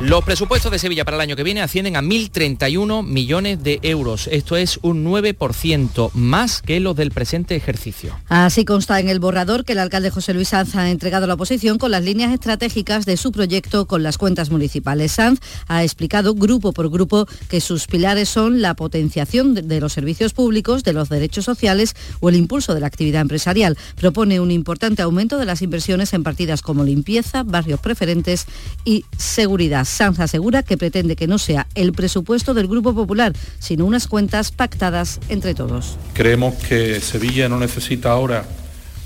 [0.00, 4.28] Los presupuestos de Sevilla para el año que viene ascienden a 1.031 millones de euros.
[4.30, 8.18] Esto es un 9% más que los del presente ejercicio.
[8.28, 11.34] Así consta en el borrador que el alcalde José Luis Sanz ha entregado a la
[11.34, 15.12] oposición con las líneas estratégicas de su proyecto con las cuentas municipales.
[15.12, 20.32] Sanz ha explicado grupo por grupo que sus pilares son la potenciación de los servicios
[20.32, 23.78] públicos, de los derechos sociales o el impulso de la actividad empresarial.
[23.94, 28.46] Propone un importante aumento de las inversiones en partidas como limpieza, barrios preferentes
[28.84, 29.84] y seguridad.
[29.94, 34.50] Sanz asegura que pretende que no sea el presupuesto del Grupo Popular, sino unas cuentas
[34.50, 35.96] pactadas entre todos.
[36.12, 38.44] Creemos que Sevilla no necesita ahora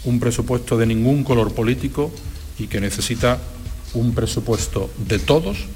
[0.05, 2.11] un presupuesto de ningún color político
[2.59, 3.39] y que necesita
[3.95, 5.67] un presupuesto de todos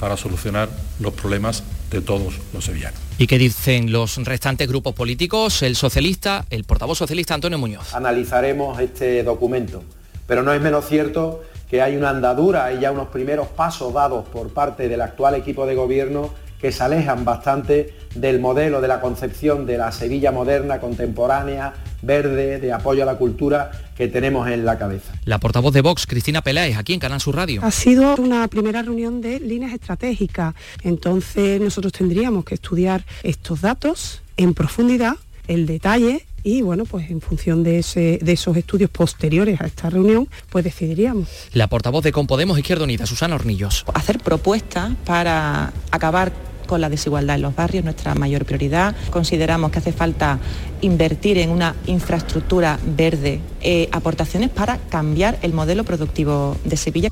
[0.00, 2.98] para solucionar los problemas de todos los sevillanos.
[3.18, 5.62] ¿Y qué dicen los restantes grupos políticos?
[5.62, 7.94] El socialista, el portavoz socialista Antonio Muñoz.
[7.94, 9.84] Analizaremos este documento,
[10.26, 14.28] pero no es menos cierto que hay una andadura y ya unos primeros pasos dados
[14.28, 16.28] por parte del actual equipo de gobierno
[16.60, 22.60] que se alejan bastante del modelo de la concepción de la Sevilla moderna, contemporánea, verde,
[22.60, 25.14] de apoyo a la cultura que tenemos en la cabeza.
[25.24, 27.62] La portavoz de Vox, Cristina Peláez, aquí en Canal Sur Radio.
[27.64, 34.20] Ha sido una primera reunión de líneas estratégicas, entonces nosotros tendríamos que estudiar estos datos
[34.36, 35.14] en profundidad,
[35.48, 39.90] el detalle y bueno, pues en función de, ese, de esos estudios posteriores a esta
[39.90, 41.28] reunión, pues decidiríamos.
[41.52, 43.84] La portavoz de Compodemos Izquierda Unida, Susana Hornillos.
[43.94, 46.32] Hacer propuestas para acabar
[46.66, 48.96] con la desigualdad en los barrios, nuestra mayor prioridad.
[49.10, 50.38] Consideramos que hace falta
[50.80, 57.10] invertir en una infraestructura verde, eh, aportaciones para cambiar el modelo productivo de Sevilla.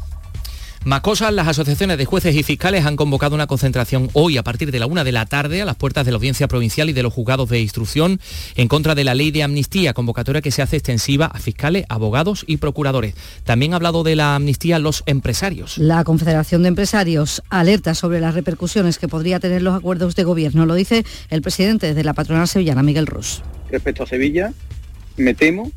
[0.82, 4.70] Más cosas, las asociaciones de jueces y fiscales han convocado una concentración hoy a partir
[4.72, 7.02] de la una de la tarde a las puertas de la audiencia provincial y de
[7.02, 8.18] los juzgados de instrucción
[8.56, 12.44] en contra de la ley de amnistía, convocatoria que se hace extensiva a fiscales, abogados
[12.46, 13.14] y procuradores.
[13.44, 15.76] También ha hablado de la amnistía los empresarios.
[15.76, 20.64] La Confederación de Empresarios alerta sobre las repercusiones que podría tener los acuerdos de gobierno.
[20.64, 23.42] Lo dice el presidente de la patronal sevillana, Miguel Rus.
[23.70, 24.54] Respecto a Sevilla,
[25.18, 25.70] me temo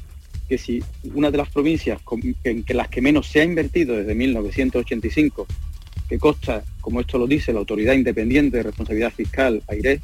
[0.54, 0.84] que si
[1.16, 2.00] una de las provincias
[2.44, 5.48] en que las que menos se ha invertido desde 1985,
[6.08, 10.00] que consta, como esto lo dice la Autoridad Independiente de Responsabilidad Fiscal, AIRE,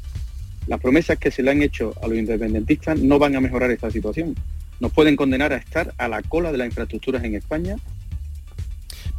[0.66, 3.92] las promesas que se le han hecho a los independentistas no van a mejorar esta
[3.92, 4.34] situación.
[4.80, 7.76] Nos pueden condenar a estar a la cola de las infraestructuras en España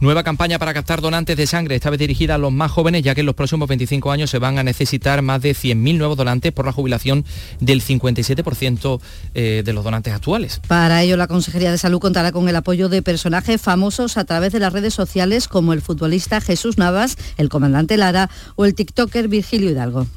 [0.02, 3.14] Nueva campaña para captar donantes de sangre, esta vez dirigida a los más jóvenes, ya
[3.14, 6.52] que en los próximos 25 años se van a necesitar más de 100.000 nuevos donantes
[6.52, 7.24] por la jubilación
[7.60, 9.00] del 57%
[9.36, 10.60] eh, de los donantes actuales.
[10.68, 14.52] Para ello, la Consejería de Salud contará con el apoyo de personajes famosos a través
[14.52, 19.28] de las redes sociales como el futbolista Jesús Navas, el comandante Lara o el TikToker
[19.28, 20.08] Virgilio Hidalgo.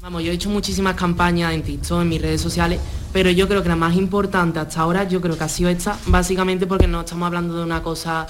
[0.00, 2.80] Vamos, yo he hecho muchísimas campañas en TikTok, en mis redes sociales,
[3.12, 5.96] pero yo creo que la más importante hasta ahora, yo creo que ha sido esta,
[6.06, 8.26] básicamente porque no estamos hablando de una cosa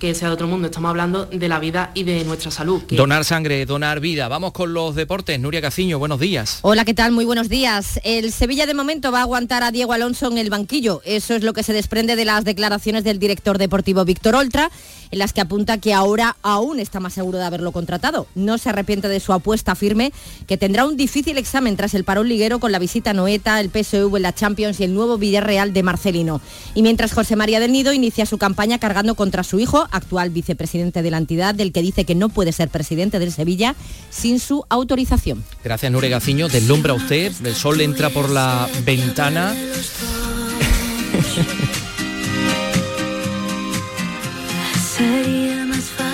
[0.00, 2.82] que sea de otro mundo, estamos hablando de la vida y de nuestra salud.
[2.88, 4.28] Donar sangre, donar vida.
[4.28, 5.38] Vamos con los deportes.
[5.38, 6.58] Nuria Caciño, buenos días.
[6.62, 7.12] Hola, ¿qué tal?
[7.12, 8.00] Muy buenos días.
[8.02, 11.02] El Sevilla de momento va a aguantar a Diego Alonso en el banquillo.
[11.04, 14.70] Eso es lo que se desprende de las declaraciones del director deportivo Víctor Oltra,
[15.10, 18.26] en las que apunta que ahora aún está más seguro de haberlo contratado.
[18.34, 20.14] No se arrepiente de su apuesta firme,
[20.46, 23.68] que tendrá un difícil examen tras el parón liguero con la visita a Noeta, el
[23.68, 26.40] PSV en la Champions y el nuevo Villarreal de Marcelino.
[26.74, 31.02] Y mientras José María del Nido inicia su campaña cargando contra su hijo, actual vicepresidente
[31.02, 33.74] de la entidad, del que dice que no puede ser presidente del Sevilla
[34.10, 35.44] sin su autorización.
[35.62, 36.48] Gracias, Nure Gaciño.
[36.48, 39.54] Deslumbra usted, el sol entra por la ventana.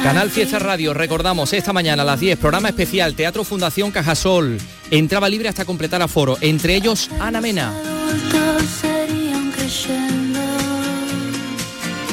[0.02, 4.58] Canal Fiesta Radio, recordamos, esta mañana a las 10, programa especial Teatro Fundación Cajasol.
[4.92, 7.72] Entraba libre hasta completar aforo, entre ellos Ana Mena.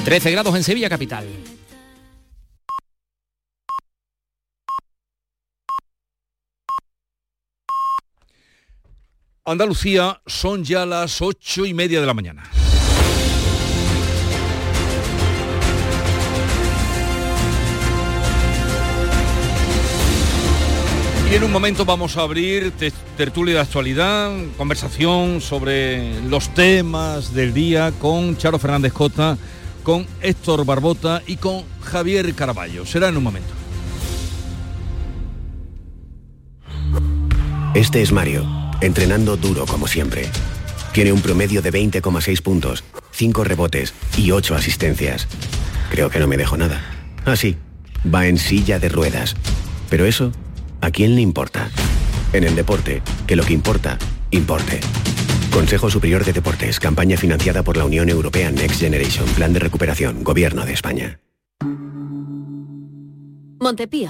[0.04, 1.26] 13 grados en Sevilla Capital.
[9.46, 12.44] Andalucía son ya las ocho y media de la mañana.
[21.30, 22.72] Y en un momento vamos a abrir
[23.18, 29.38] tertulia de actualidad, conversación sobre los temas del día con Charo Fernández Cota,
[29.84, 32.86] con Héctor Barbota y con Javier Caraballo.
[32.86, 33.54] Será en un momento.
[37.76, 40.30] Este es Mario, entrenando duro como siempre.
[40.94, 45.28] Tiene un promedio de 20,6 puntos, 5 rebotes y 8 asistencias.
[45.90, 46.82] Creo que no me dejo nada.
[47.26, 47.58] Así,
[48.14, 49.36] va en silla de ruedas.
[49.90, 50.32] Pero eso
[50.84, 51.70] ¿A quién le importa?
[52.34, 53.98] En el deporte, que lo que importa,
[54.32, 54.82] importe.
[55.50, 60.26] Consejo Superior de Deportes, campaña financiada por la Unión Europea Next Generation, Plan de Recuperación,
[60.26, 61.22] Gobierno de España.
[63.62, 64.10] Montepío,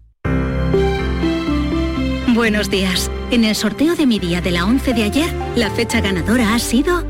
[2.41, 3.11] Buenos días.
[3.29, 6.57] En el sorteo de mi día de la 11 de ayer, la fecha ganadora ha
[6.57, 7.05] sido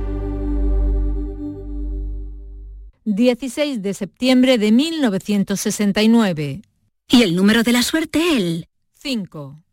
[3.06, 6.64] 16 de septiembre de 1969.
[7.08, 8.68] Y el número de la suerte, el
[9.00, 9.64] 5.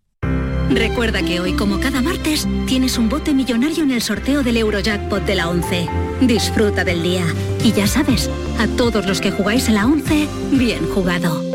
[0.71, 5.25] Recuerda que hoy, como cada martes, tienes un bote millonario en el sorteo del Eurojackpot
[5.25, 5.89] de la 11.
[6.21, 7.25] Disfruta del día.
[7.65, 11.48] Y ya sabes, a todos los que jugáis en la 11, bien jugado.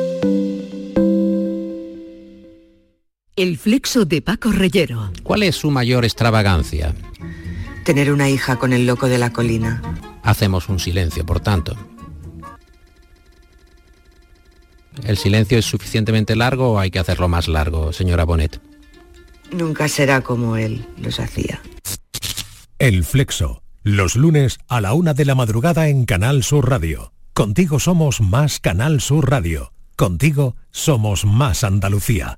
[3.35, 5.11] El flexo de Paco Reyero.
[5.23, 6.93] ¿Cuál es su mayor extravagancia?
[7.83, 9.81] Tener una hija con el loco de la colina.
[10.21, 11.75] Hacemos un silencio, por tanto.
[15.03, 18.61] ¿El silencio es suficientemente largo o hay que hacerlo más largo, señora Bonet?
[19.51, 21.59] Nunca será como él los hacía.
[22.77, 27.13] El Flexo, los lunes a la una de la madrugada en Canal Sur Radio.
[27.33, 29.73] Contigo somos más Canal Sur Radio.
[29.95, 32.37] Contigo somos más Andalucía.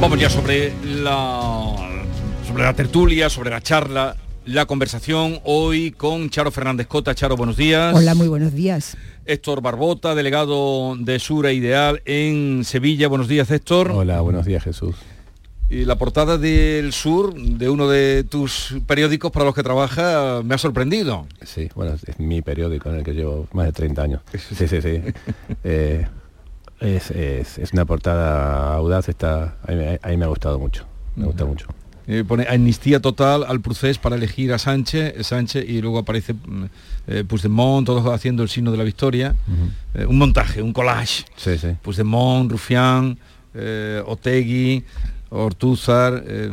[0.00, 1.74] Vamos ya sobre la
[2.46, 7.14] sobre la tertulia, sobre la charla, la conversación hoy con Charo Fernández Cota.
[7.14, 7.94] Charo, buenos días.
[7.94, 8.96] Hola, muy buenos días.
[9.24, 13.08] Héctor Barbota, delegado de Sura Ideal en Sevilla.
[13.08, 13.92] Buenos días, Héctor.
[13.92, 14.96] Hola, buenos días, Jesús.
[15.70, 20.54] Y la portada del Sur, de uno de tus periódicos para los que trabaja, me
[20.54, 21.26] ha sorprendido.
[21.42, 24.20] Sí, bueno, es mi periódico en el que llevo más de 30 años.
[24.32, 25.00] Sí, sí, sí.
[25.64, 26.06] Eh,
[26.84, 31.66] es, una portada audaz, está, a mí, me ha gustado mucho, me gusta mucho.
[32.06, 36.64] eh, pone amnistía total al procés para elegir a Sánchez, Sánchez y luego aparece mm,
[37.06, 39.34] eh, Puigdemont, todos haciendo el signo de la victoria.
[39.94, 41.24] Eh, un montaje, un collage.
[41.36, 41.68] Sí, sí.
[41.82, 43.18] Puigdemont, Rufián,
[43.54, 44.84] eh, Otegui,
[45.30, 46.50] Ortúzar, eh,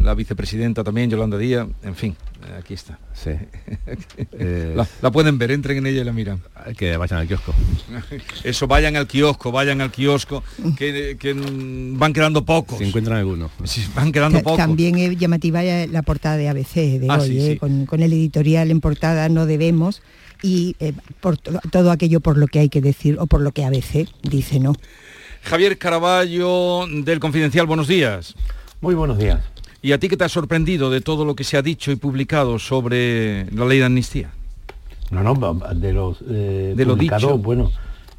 [0.00, 2.98] la vicepresidenta también, Yolanda Díaz, en fin, eh, aquí está.
[3.14, 3.30] Sí.
[4.38, 6.40] la, la pueden ver, entren en ella y la miran.
[6.76, 7.54] Que vayan al kiosco.
[8.44, 10.42] Eso, vayan al kiosco, vayan al kiosco,
[10.76, 12.78] que, que, van quedando pocos.
[12.78, 13.50] Si encuentran alguno.
[13.64, 14.58] Sí, van quedando Ta- pocos.
[14.58, 17.52] También es llamativa la portada de ABC de Ah, hoy, sí, ¿eh?
[17.52, 17.58] sí.
[17.58, 20.02] Con, con el editorial en portada no debemos
[20.42, 23.52] y eh, por to- todo aquello por lo que hay que decir o por lo
[23.52, 24.74] que ABC dice no.
[25.42, 28.34] Javier Caraballo del Confidencial, buenos días.
[28.80, 29.40] Muy buenos días.
[29.84, 31.96] ¿Y a ti qué te ha sorprendido de todo lo que se ha dicho y
[31.96, 34.30] publicado sobre la ley de amnistía?
[35.10, 35.34] No, no,
[35.74, 37.36] de los eh, De lo dicho.
[37.36, 37.70] bueno,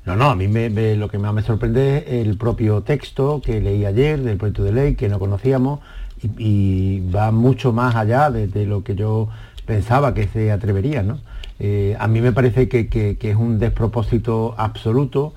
[0.05, 3.41] no, no, a mí me, me- lo que más me sorprende es el propio texto
[3.43, 5.79] que leí ayer del proyecto de ley que no conocíamos
[6.21, 9.27] y, y va mucho más allá de, de lo que yo
[9.65, 11.17] pensaba que se atrevería, ¿no?
[11.59, 15.33] Eh, a mí me parece que, que- que es un despropósito absoluto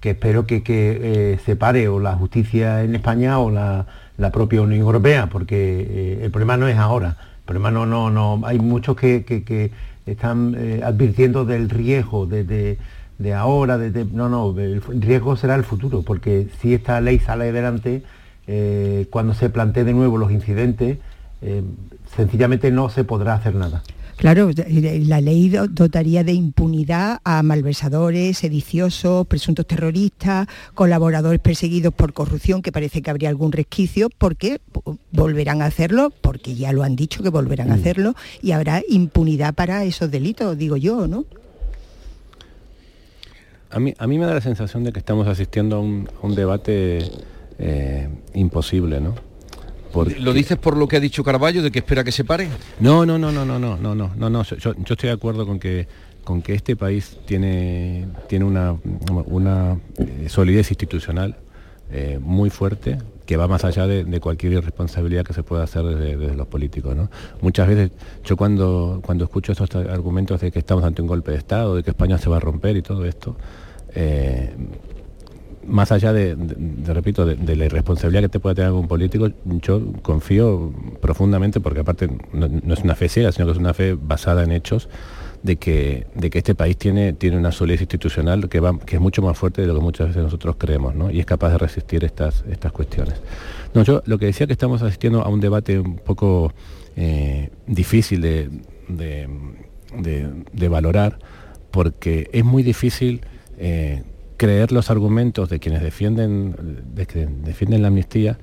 [0.00, 0.98] que espero que, que,
[1.34, 3.86] eh, separe o la justicia en España o la,
[4.20, 7.16] la propia Unión Europea, porque eh, el problema no es ahora.
[7.38, 8.46] El problema no, no, no.
[8.46, 9.70] Hay muchos que, que-
[10.06, 12.78] están eh, advirtiendo del riesgo de, de-
[13.18, 17.18] de ahora, de, de- no, no, el riesgo será el futuro, porque si esta ley
[17.18, 18.02] sale adelante,
[18.46, 20.98] eh, cuando se plantee de nuevo los incidentes,
[22.16, 23.82] sencillamente no se podrá hacer nada.
[24.20, 32.12] Claro, la ley do- dotaría de impunidad a malversadores, sediciosos, presuntos terroristas, colaboradores perseguidos por
[32.12, 36.82] corrupción, que parece que habría algún resquicio, porque po- volverán a hacerlo, porque ya lo
[36.82, 41.24] han dicho que volverán a hacerlo, y habrá impunidad para esos delitos, digo yo, ¿no?
[43.70, 46.26] A mí, a mí me da la sensación de que estamos asistiendo a un, a
[46.26, 47.10] un debate
[47.58, 49.14] eh, imposible, ¿no?
[49.92, 52.48] Porque- ¿Lo dices por lo que ha dicho Caraballo, de que espera que se pare?
[52.80, 54.42] No, no, no, no, no, no, no, no, no, no.
[54.44, 55.86] Yo, yo estoy de acuerdo con que
[56.24, 58.76] con que este país tiene tiene una,
[59.26, 61.36] una eh, solidez institucional
[61.90, 65.82] eh, muy fuerte que va más allá de, de cualquier irresponsabilidad que se pueda hacer
[65.82, 66.94] desde, desde los políticos.
[66.94, 67.10] ¿no?
[67.40, 67.90] Muchas veces
[68.24, 71.82] yo cuando, cuando escucho estos argumentos de que estamos ante un golpe de Estado, de
[71.82, 73.36] que España se va a romper y todo esto,
[73.94, 74.52] eh,
[75.66, 76.36] más allá de,
[76.86, 79.28] repito, de, la irresponsabilidad que te pueda tener algún político,
[79.62, 83.96] yo confío profundamente, porque aparte no, es una fe ciega, sino que es una fe
[84.00, 84.88] basada en hechos,
[85.42, 89.00] de que, de que este país tiene, tiene una solidez institucional que, va, que es
[89.02, 91.10] mucho más fuerte de lo que muchas veces nosotros creemos, ¿no?
[91.10, 93.14] y es capaz de resistir estas, estas cuestiones.
[93.72, 96.52] No, yo lo que decía que estamos asistiendo a un debate un poco
[96.96, 98.50] eh, difícil de-
[100.52, 101.18] de valorar,
[101.70, 103.22] porque es muy difícil
[103.58, 104.02] eh,
[104.40, 106.56] creer los argumentos de quienes defienden,
[106.94, 108.38] de que defienden la amnistía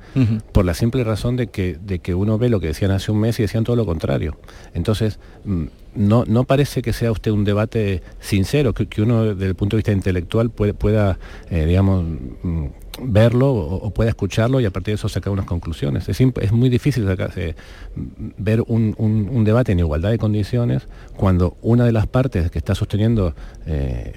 [0.51, 3.19] por la simple razón de que, de que uno ve lo que decían hace un
[3.19, 4.37] mes y decían todo lo contrario.
[4.75, 5.63] Entonces, mm,
[5.95, 9.75] no, no parece que sea usted un debate sincero, que, que uno desde el punto
[9.75, 11.17] de vista intelectual puede- pueda,
[11.49, 12.05] eh, digamos,
[12.43, 12.65] mm,
[13.01, 16.07] verlo o, o pueda escucharlo y a partir de eso sacar unas conclusiones.
[16.09, 17.55] Es, es muy difícil sacarse-
[17.95, 18.03] mm,
[18.37, 22.59] ver un, un- un debate en igualdad de condiciones cuando una de las partes que
[22.59, 23.33] está sosteniendo
[23.65, 24.13] eh,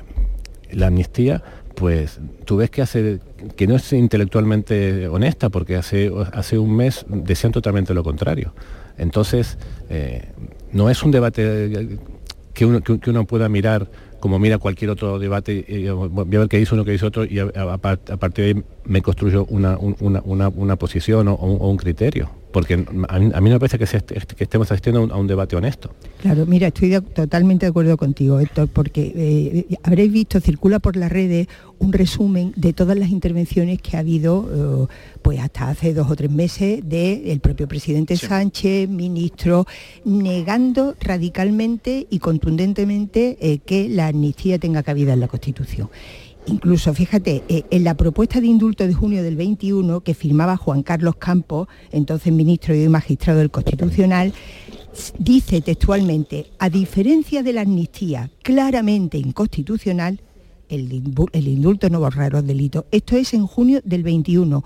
[0.72, 1.43] la amnistía,
[1.81, 3.20] pues tú ves que hace
[3.57, 8.53] que no es intelectualmente honesta porque hace, hace un mes decían totalmente lo contrario.
[8.99, 9.57] Entonces,
[9.89, 10.28] eh,
[10.72, 11.99] no es un debate eh,
[12.53, 16.49] que uno, que, uno pueda mirar como mira cualquier otro debate, y, voy a ver
[16.49, 18.64] qué dice uno, qué dice otro, y a, a- a part- a partir de ahí
[18.85, 22.28] me construyo una, un- una, una- una posición o un criterio.
[22.53, 23.84] Porque a mí, a mí no me parece que,
[24.42, 25.90] estemos asistiendo a un- a un debate honesto.
[26.20, 30.96] Claro, mira, estoy de- totalmente de acuerdo contigo, Héctor, porque eh, habréis visto, circula por
[30.96, 31.46] las redes
[31.78, 36.16] un resumen de todas las intervenciones que ha habido, eh, pues hasta hace dos o
[36.16, 39.66] tres meses, del propio presidente Sánchez, ministro,
[40.05, 45.88] negando radicalmente y contundentemente eh, que la amnistía tenga cabida en la Constitución.
[46.51, 50.82] Incluso, fíjate, eh, en la propuesta de indulto de junio del 21 que firmaba Juan
[50.82, 54.32] Carlos Campos, entonces ministro y magistrado del Constitucional,
[55.18, 60.20] dice textualmente, a diferencia de la amnistía claramente inconstitucional,
[60.68, 62.84] el, indulto no borra los delitos.
[62.90, 64.62] Esto es en junio del 21.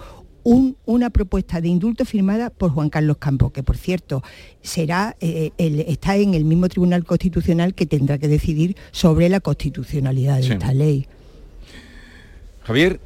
[0.47, 4.23] un- una propuesta de indulto firmada por Juan Carlos Campos, que por cierto
[4.61, 9.41] será, eh, el- está en el mismo Tribunal Constitucional que tendrá que decidir sobre la
[9.41, 10.53] constitucionalidad de Sí.
[10.53, 11.07] esta ley.
[12.65, 13.01] Javier.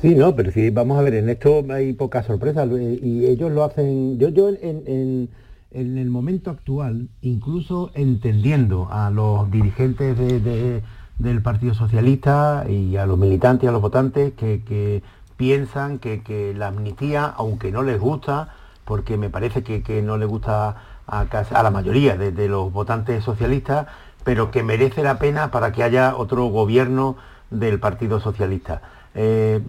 [0.00, 3.50] Sí, no, pero sí, vamos a ver, en esto hay poca sorpresa eh, y ellos
[3.52, 5.28] lo hacen, yo, yo en, en-
[5.72, 10.82] el momento actual, incluso entendiendo a los dirigentes de- de-
[11.18, 15.02] del Partido Socialista y a los militantes y a los votantes que, que
[15.36, 18.48] piensan que, que la amnistía, aunque no les gusta,
[18.84, 22.72] porque me parece que, que no le gusta a, a la mayoría de, de los
[22.72, 23.86] votantes socialistas,
[24.24, 27.16] pero que merece la pena para que haya otro gobierno
[27.50, 28.82] del Partido Socialista.
[29.14, 29.60] Eh,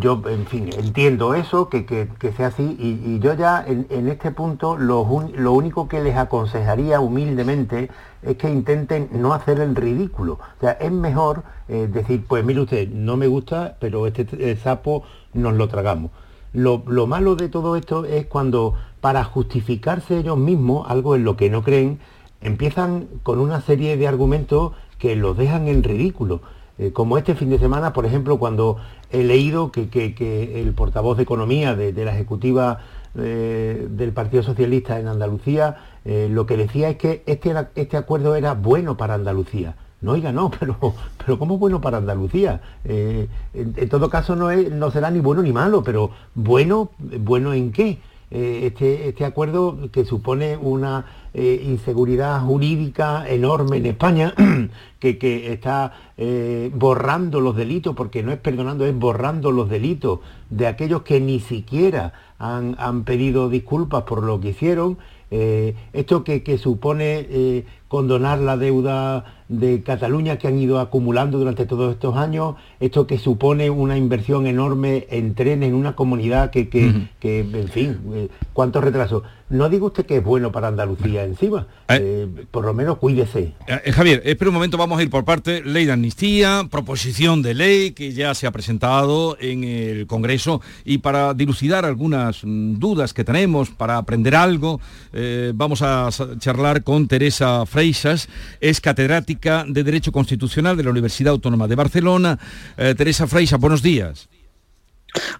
[0.00, 4.08] yo, en fin, entiendo eso, que, que- que sea así, y, yo ya en, en
[4.08, 7.90] este punto lo, un- lo único que les aconsejaría humildemente
[8.22, 10.32] es que intenten no hacer el ridículo.
[10.34, 14.56] O sea, es mejor eh, decir, pues mire usted, no me gusta, pero este eh,
[14.56, 16.10] sapo nos lo tragamos.
[16.52, 21.36] Lo, lo malo de todo esto es cuando, para justificarse ellos mismos, algo en lo
[21.36, 22.00] que no creen,
[22.40, 26.40] empiezan con una serie de argumentos que los dejan en ridículo.
[26.78, 28.76] Eh, como este fin de semana, por ejemplo, cuando
[29.10, 32.80] he leído que, que- el portavoz de Economía de, la Ejecutiva
[33.16, 38.36] eh, del Partido Socialista en Andalucía, eh, lo que decía es que este, este acuerdo
[38.36, 39.74] era bueno para Andalucía.
[40.00, 40.76] No, oiga, no, pero,
[41.18, 42.60] pero ¿cómo bueno para Andalucía?
[42.84, 47.52] En, en todo caso no, es, no será ni bueno ni malo, pero bueno, ¿bueno
[47.54, 47.98] en qué?
[48.30, 54.34] Eh, este, este acuerdo que supone una eh, inseguridad jurídica enorme en España,
[55.00, 60.20] que, que está eh, borrando los delitos, porque no es perdonando, es borrando los delitos
[60.50, 64.98] de aquellos que ni siquiera han, han pedido disculpas por lo que hicieron.
[65.30, 71.94] Esto que, que supone condonar la deuda de Cataluña que han ido acumulando durante todos
[71.94, 77.08] estos años, esto que supone una inversión enorme en trenes, en una comunidad que, que,
[77.18, 79.22] que, en fin, eh, cuántos retrasos.
[79.50, 83.54] No diga usted que es bueno para Andalucía encima, eh, por lo menos cuídese.
[83.66, 85.62] Eh, Javier, espera un momento, vamos a ir por parte.
[85.64, 90.98] Ley de amnistía, proposición de ley que ya se ha presentado en el Congreso y
[90.98, 94.82] para dilucidar algunas mm, dudas que tenemos, para aprender algo,
[95.14, 98.28] eh, vamos a charlar con Teresa Freixas,
[98.60, 102.36] es catedrática de Derecho Constitucional de la Universidad Autónoma de Barcelona.
[102.76, 104.28] Eh, Teresa Freixas, buenos días.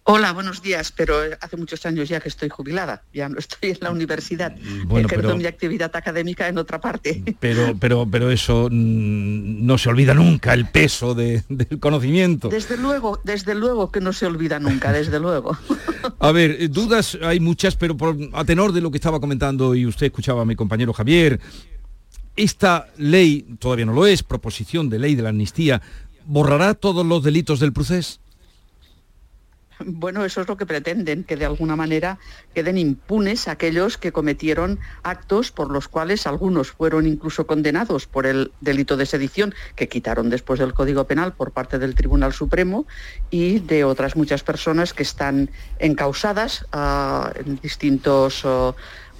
[0.04, 3.70] Hola, buenos días, pero eh, hace muchos años ya que estoy jubilada, ya no estoy
[3.70, 7.22] en la universidad, bueno, ejerzo mi actividad académica en otra parte.
[7.38, 12.48] Pero, pero, pero eso mm, no se olvida nunca, el peso de- del conocimiento.
[12.48, 15.58] Desde luego, desde luego que no se olvida nunca, desde luego.
[16.20, 19.74] A ver, eh, dudas hay muchas, pero por, a tenor de lo que estaba comentando
[19.74, 21.40] y usted escuchaba a mi compañero Javier,
[22.38, 25.82] esta ley, todavía no lo es, proposición de ley de la amnistía,
[26.24, 28.20] ¿borrará todos los delitos del procés?
[29.84, 32.18] Bueno, eso es lo que pretenden, que de alguna manera
[32.54, 38.50] queden impunes aquellos que cometieron actos por los cuales algunos fueron incluso condenados por el
[38.60, 42.86] delito de sedición, que quitaron después del Código Penal por parte del Tribunal Supremo,
[43.30, 48.74] y de otras muchas personas que están encausadas ah, en distintos, oh,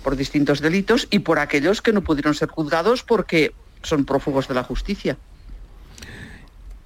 [0.08, 3.52] por distintos delitos y por aquellos que no pudieron ser juzgados porque
[3.82, 5.18] son prófugos de la justicia.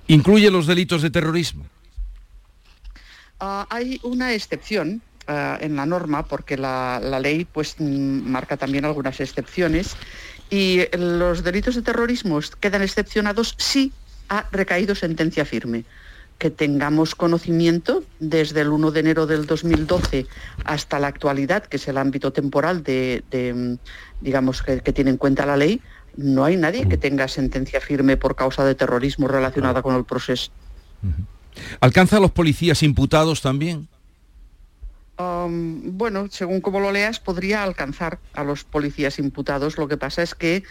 [0.09, 1.65] ¿Incluye los delitos de terrorismo?
[3.39, 8.57] Ah, hay una excepción ah, en la norma porque la, la ley pues mm, marca
[8.57, 9.95] también algunas excepciones
[10.51, 13.93] y los delitos de terrorismo quedan excepcionados si
[14.31, 15.85] ha recaído sentencia firme.
[16.43, 20.27] Que tengamos conocimiento desde el 1 de enero del 2012
[20.65, 23.79] hasta la actualidad, que es el ámbito temporal de, de,
[24.21, 25.81] digamos, que, que tiene en cuenta la ley,
[26.17, 30.51] no hay nadie que tenga sentencia firme por causa de terrorismo relacionada con el proceso.
[31.79, 33.87] ¿Alcanza a los policías imputados también?
[35.21, 39.79] Um, bueno, según como lo leas, podría alcanzar a los policías imputados.
[39.79, 40.65] Lo que pasa es que,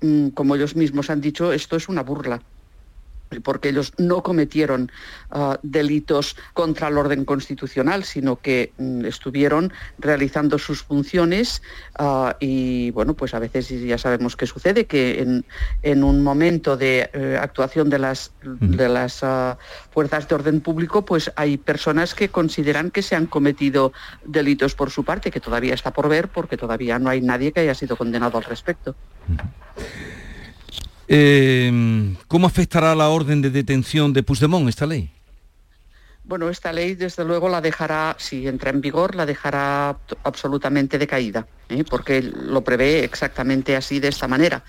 [0.00, 2.42] mm, como ellos mismos han dicho, esto es una burla
[3.42, 4.90] porque ellos no cometieron
[5.30, 11.62] ah, delitos contra el orden constitucional, sino que mm, estuvieron realizando sus funciones
[11.98, 15.44] ah, y bueno, pues a veces ya sabemos qué sucede, que en,
[15.82, 19.58] en un momento de eh, actuación de las, de las ah,
[19.90, 23.92] fuerzas de orden público, pues hay personas que consideran que se han cometido
[24.24, 27.60] delitos por su parte, que todavía está por ver, porque todavía no hay nadie que
[27.60, 28.94] haya sido condenado al respecto.
[31.08, 35.10] Eh, ¿Cómo afectará la orden de detención de Puigdemont esta ley?
[36.28, 41.46] Bueno, esta ley desde luego la dejará, si entra en vigor, la dejará absolutamente decaída,
[41.70, 41.84] ¿eh?
[41.88, 44.62] porque lo prevé exactamente así, de esta manera.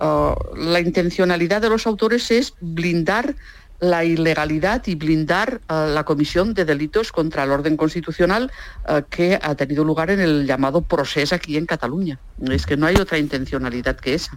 [0.00, 3.36] Ah, la intencionalidad de los autores es blindar
[3.78, 8.50] la ilegalidad y blindar ah, la comisión de delitos contra el orden constitucional
[8.86, 12.18] ah, que ha tenido lugar en el llamado proceso aquí en Cataluña.
[12.50, 14.36] Es que no hay otra intencionalidad que esa.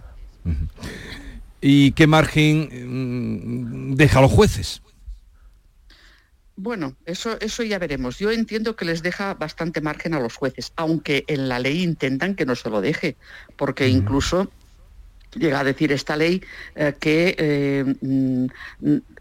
[1.60, 4.82] ¿Y qué margen mm, deja a los jueces?
[6.56, 8.18] Bueno, eso, eso ya veremos.
[8.18, 12.34] Yo entiendo que les deja bastante margen a los jueces, aunque en la ley intentan
[12.34, 13.16] que no se lo deje,
[13.56, 14.50] porque incluso
[15.34, 16.42] llega a decir esta ley
[16.74, 18.46] eh, que eh, mm,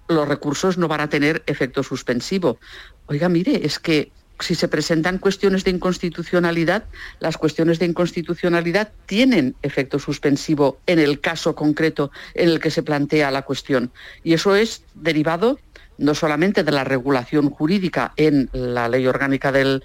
[0.09, 2.59] los recursos no van a tener efecto suspensivo.
[3.05, 6.85] Oiga, mire, es que si se presentan cuestiones de inconstitucionalidad,
[7.19, 12.83] las cuestiones de inconstitucionalidad tienen efecto suspensivo en el caso concreto en el que se
[12.83, 13.91] plantea la cuestión.
[14.23, 15.59] Y eso es derivado
[15.99, 19.83] no solamente de la regulación jurídica en la ley orgánica del,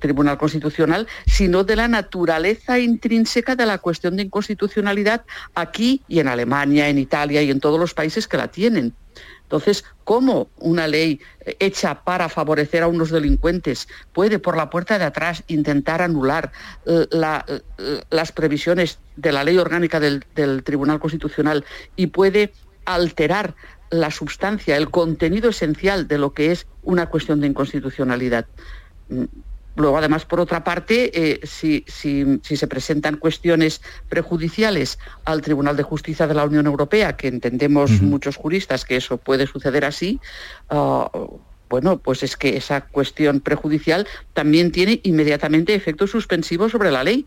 [0.00, 6.28] Tribunal Constitucional, sino de la naturaleza intrínseca de la cuestión de inconstitucionalidad aquí y en
[6.28, 8.94] Alemania, en Italia y en todos los países que la tienen.
[9.42, 11.20] Entonces, ¿cómo una ley
[11.58, 16.50] hecha para favorecer a unos delincuentes puede por la puerta de atrás intentar anular
[16.86, 21.64] eh, eh, las previsiones de la ley orgánica del Tribunal Constitucional
[21.96, 22.52] y puede
[22.86, 23.54] alterar
[23.92, 28.46] la sustancia, el contenido esencial de lo que es una cuestión de inconstitucionalidad?
[29.08, 29.24] Mm,
[29.74, 33.80] Luego, además, por otra parte, eh, si, si, si, se presentan cuestiones
[34.10, 38.02] prejudiciales al Tribunal de Justicia de la Unión Europea, que entendemos uh -huh.
[38.02, 40.20] muchos juristas que eso puede suceder así,
[40.70, 41.38] uh,
[41.70, 47.24] bueno, pues es que esa cuestión prejudicial también tiene inmediatamente efecto suspensivo sobre la ley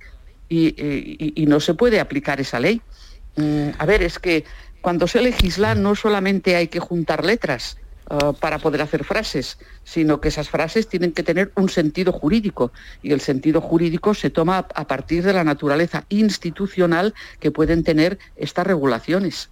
[0.48, 2.80] y, y, y no se puede aplicar esa ley.
[3.38, 4.46] Mm, a ver, es que
[4.86, 7.78] cuando se legisla no solamente hay que juntar letras,
[8.08, 12.72] Uh, para poder hacer frases, sino que esas frases tienen que tener un sentido jurídico
[13.02, 18.20] y el sentido jurídico se toma a partir de la naturaleza institucional que pueden tener
[18.36, 19.50] estas regulaciones.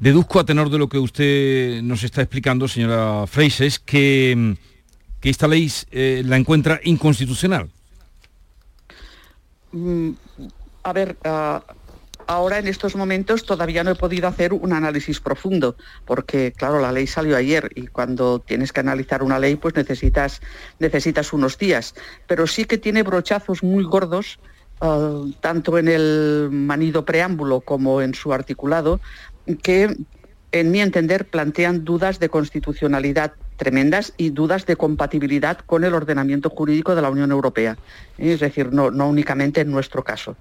[0.00, 4.56] Deduzco a tenor de lo que usted nos está explicando, señora Freises, que,
[5.20, 7.68] que esta ley eh, la encuentra inconstitucional.
[9.72, 10.12] Mm,
[10.84, 11.60] a ver, uh,
[12.26, 16.92] ahora en estos momentos todavía no he podido hacer un análisis profundo, porque claro, la
[16.92, 20.40] ley salió ayer y cuando tienes que analizar una ley pues necesitas,
[20.78, 21.94] necesitas unos días,
[22.26, 24.38] pero sí que tiene brochazos muy gordos,
[24.80, 29.00] uh, tanto en el manido preámbulo como en su articulado,
[29.62, 29.96] que
[30.52, 36.50] en mi entender plantean dudas de constitucionalidad tremendas y dudas de compatibilidad con el ordenamiento
[36.50, 37.76] jurídico de la Unión Europea,
[38.18, 40.36] es decir, no, no únicamente en nuestro caso.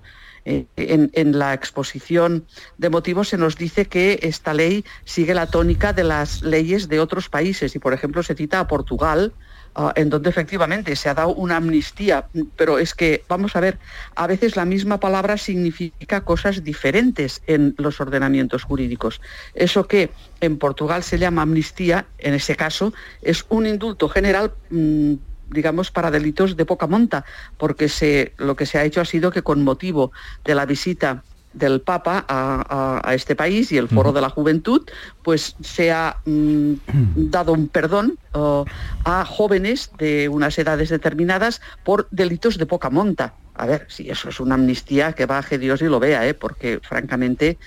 [0.45, 2.45] Eh, en, la exposición
[2.77, 6.99] de motivos se nos dice que esta ley sigue la tónica de las leyes de
[6.99, 9.31] otros países y, por ejemplo, se cita a Portugal,
[9.75, 12.27] uh, en donde efectivamente se ha dado una amnistía,
[12.57, 13.79] pero es que, vamos a ver,
[14.15, 19.21] a veces la misma palabra significa cosas diferentes en los ordenamientos jurídicos.
[19.53, 20.09] Eso que
[20.41, 24.51] en Portugal se llama amnistía, en ese caso, es un indulto general.
[24.69, 25.15] Mmm,
[25.49, 27.25] digamos, para delitos de poca monta,
[27.57, 30.11] porque se, lo que se ha hecho ha sido que con motivo
[30.43, 31.23] de la visita
[31.53, 34.15] del Papa a, a, a este país y el Foro uh -huh.
[34.15, 34.81] de la Juventud,
[35.21, 36.73] pues se ha mm,
[37.15, 38.65] dado un perdón uh,
[39.05, 43.33] a jóvenes de unas edades determinadas por delitos de poca monta.
[43.55, 46.33] A ver, si eso es una amnistía, que baje Dios y lo vea, ¿eh?
[46.33, 47.57] porque francamente...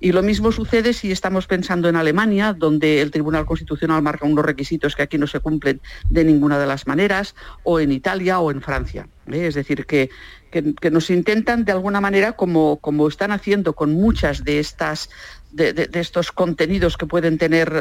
[0.00, 4.44] Y lo mismo sucede si estamos pensando en Alemania, donde el Tribunal Constitucional marca unos
[4.44, 7.34] requisitos que aquí no se cumplen de ninguna de las maneras,
[7.64, 9.08] o en Italia o en Francia.
[9.30, 9.46] ¿eh?
[9.46, 10.08] Es decir, que,
[10.50, 15.10] que, nos intentan de alguna manera, como, como están haciendo con muchas de estas
[15.52, 17.72] de, estos contenidos que pueden tener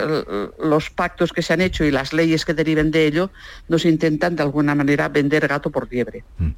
[0.59, 3.31] los pactos que se han hecho y las leyes que deriven de ello,
[3.67, 6.23] nos intentan de alguna manera vender gato por liebre.
[6.39, 6.49] Mm.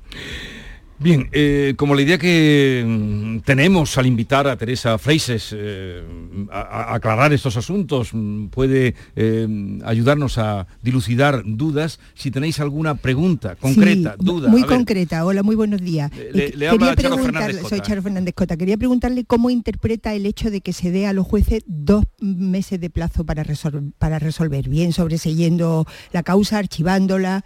[1.01, 6.03] Bien, eh, como la idea que mm, tenemos al invitar a Teresa Freises eh,
[6.51, 12.95] a, a, aclarar estos asuntos mm, puede eh, ayudarnos a dilucidar dudas, si tenéis alguna
[12.95, 14.49] pregunta concreta, sí, duda.
[14.49, 16.11] Muy concreta, hola, muy buenos días.
[16.33, 17.69] Le, le habla Charo Fernández Cota.
[17.69, 18.55] Soy Charo Fernández Cota.
[18.55, 22.79] Quería preguntarle cómo interpreta el hecho de que se dé a los jueces dos meses
[22.79, 27.43] de plazo para, resol para resolver, bien sobreseyendo la causa, archivándola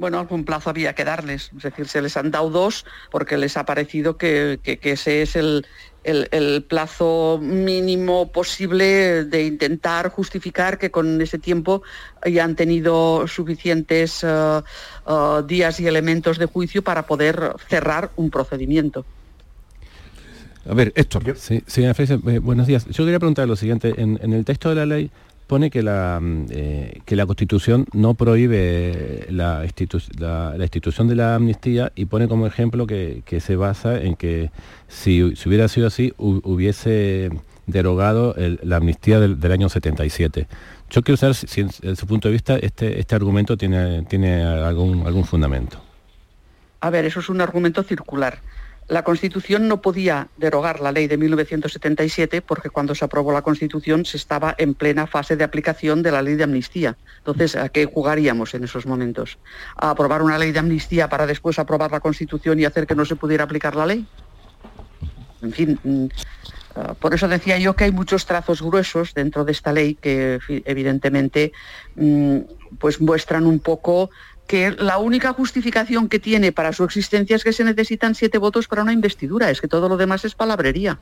[0.00, 3.58] bueno, algún plazo había que darles, es decir, se les han dado dos porque les
[3.58, 5.66] ha parecido que, que, que ese es el,
[6.04, 11.82] el, el, plazo mínimo posible de intentar justificar que con ese tiempo
[12.24, 14.62] ya han tenido suficientes uh,
[15.06, 19.04] uh, días y elementos de juicio para poder cerrar un procedimiento.
[20.68, 21.36] A ver, Héctor.
[21.36, 22.86] Sí, sí eh, buenos días.
[22.86, 23.94] Yo quería preguntar lo siguiente.
[23.98, 25.10] En, en el texto de la ley
[25.50, 26.20] pone que la,
[26.50, 32.28] eh, que la Constitución no prohíbe la, institu la, institución de la amnistía y pone
[32.28, 34.52] como ejemplo que, se basa en que
[34.86, 37.32] si, hubiera sido así hubiese
[37.66, 40.46] derogado la amnistía del, del, año 77.
[40.88, 44.44] Yo quiero saber si, si en, su punto de vista este, este argumento tiene, tiene
[44.44, 45.82] algún, algún fundamento.
[46.80, 48.38] A ver, eso es un argumento circular
[48.90, 54.04] la Constitución no podía derogar la ley de 1977 porque cuando se aprobó la Constitución
[54.04, 56.96] se estaba en plena fase de aplicación de la ley de amnistía.
[57.18, 59.38] Entonces, ¿a qué jugaríamos en esos momentos?
[59.76, 63.04] ¿A aprobar una ley de amnistía para después aprobar la Constitución y hacer que no
[63.04, 64.06] se pudiera aplicar la ley?
[65.40, 65.78] En fin,
[66.76, 70.38] Ah, por eso decía yo que hay muchos trazos gruesos dentro de esta ley que
[70.64, 71.52] evidentemente
[71.96, 72.38] mm,
[72.78, 74.10] pues muestran un poco
[74.50, 78.66] que la única justificación que tiene para su existencia es que se necesitan siete votos
[78.66, 80.98] para una investidura, es que todo lo demás es palabrería.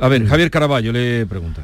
[0.00, 1.62] A ver, Javier Caraballo le pregunta.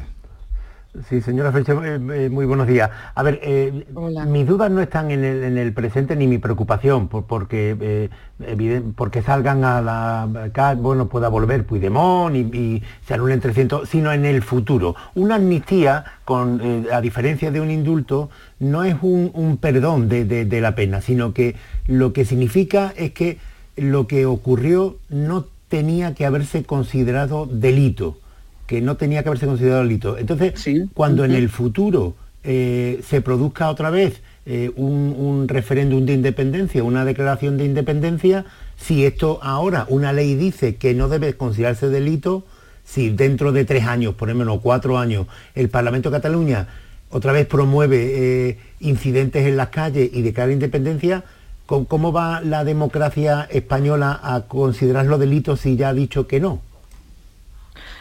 [1.05, 2.89] Sí, señora Feche, eh, eh, muy buenos días.
[3.13, 3.85] A ver, eh,
[4.27, 8.09] mis dudas no están en el, presente ni mi preocupación, porque,
[8.95, 14.41] porque salgan a la bueno, pueda volver Puigdemont y, se anulen 300, sino en el
[14.41, 14.95] futuro.
[15.13, 18.29] Una amnistía, con, a diferencia de un indulto,
[18.59, 23.37] no es un, perdón de la pena, sino que lo que significa es que
[23.75, 28.17] lo que ocurrió no tenía que haberse considerado delito
[28.67, 30.17] que no tenía que haberse considerado delito.
[30.17, 30.53] Entonces,
[30.93, 37.05] cuando en el futuro eh, se produzca otra vez eh, un, referéndum de independencia, una
[37.05, 38.45] declaración de independencia,
[38.75, 42.45] si esto ahora una ley dice que no debe considerarse delito,
[42.85, 46.67] si dentro de tres años, por ejemplo, cuatro años, el Parlamento de Cataluña
[47.09, 51.23] otra vez promueve eh, incidentes en las calles y declara independencia,
[51.65, 56.61] ¿cómo va la democracia española a considerarlo delito si ya ha dicho que no?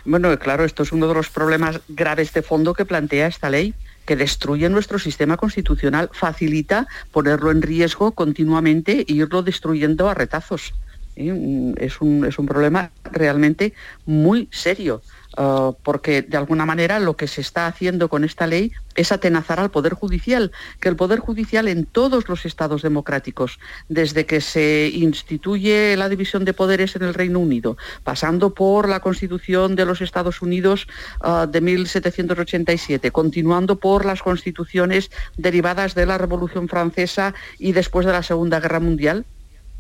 [0.07, 3.75] Bueno, claro, esto es uno de los problemas graves de fondo que plantea esta ley
[4.07, 10.75] que destruye nuestro sistema constitucional, facilita ponerlo en riesgo continuamente e irlo destruyendo a retazos.
[11.17, 11.75] ¿eh?
[11.79, 13.75] Es, un, es un problema realmente
[14.07, 15.03] muy serio.
[15.37, 19.61] Ah, porque de alguna manera lo que se está haciendo con esta ley es atenazar
[19.61, 23.59] al Poder Judicial, que el Poder Judicial en todos los estados democráticos,
[23.91, 29.01] desde que se instituye la división de poderes en el Reino Unido, pasando por la
[29.01, 30.89] Constitución de los Estados Unidos
[31.21, 38.13] ah, de 1787, continuando por las constituciones derivadas de la Revolución Francesa y después de
[38.13, 39.27] la Segunda Guerra Mundial,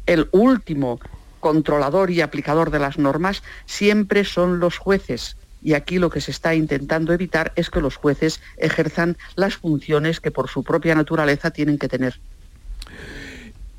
[0.04, 1.00] el último
[1.40, 5.36] controlador y aplicador de las normas siempre son los jueces
[5.66, 10.20] y aquí lo que se está intentando evitar es que los jueces ejerzan las funciones
[10.20, 12.20] que por su propia naturaleza tienen que tener.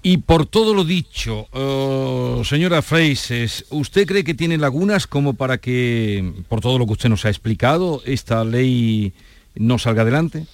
[0.03, 5.59] Y por todo lo dicho, oh, señora Freises, ¿usted cree que tiene lagunas como para
[5.59, 9.13] que, por todo lo que usted nos ha explicado, esta ley
[9.55, 10.45] no salga adelante?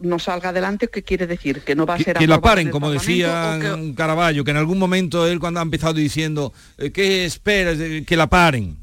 [0.00, 1.60] No salga adelante, ¿qué quiere decir?
[1.60, 2.16] Que no va a ser...
[2.16, 3.58] Que la paren, como decía
[3.96, 7.78] Caraballo, que en algún momento él cuando ha empezado diciendo, eh, ¿qué esperas?
[8.06, 8.76] Que la paren.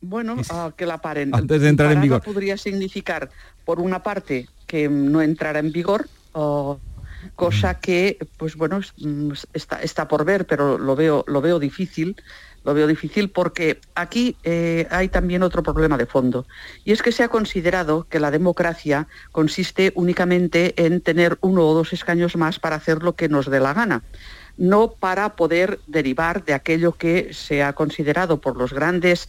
[0.00, 1.34] Bueno, ah, que la paren.
[1.34, 2.22] Antes de entrar en vigor.
[2.22, 3.30] Podría significar,
[3.64, 6.08] por una parte, que no entrara en vigor,
[7.36, 12.16] cosa que, pues bueno, mm, está, está por ver, pero lo veo, lo veo difícil
[12.64, 16.46] lo veo difícil porque aquí eh, hay también otro problema de fondo.
[16.84, 21.74] Y es que se ha considerado que la democracia consiste únicamente en tener uno o
[21.74, 24.02] dos escaños más para hacer lo que nos dé la gana
[24.56, 29.26] no para poder derivar de aquello que se ha considerado por los grandes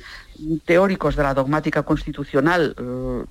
[0.65, 3.23] teóricos de la dogmática constitucional eh,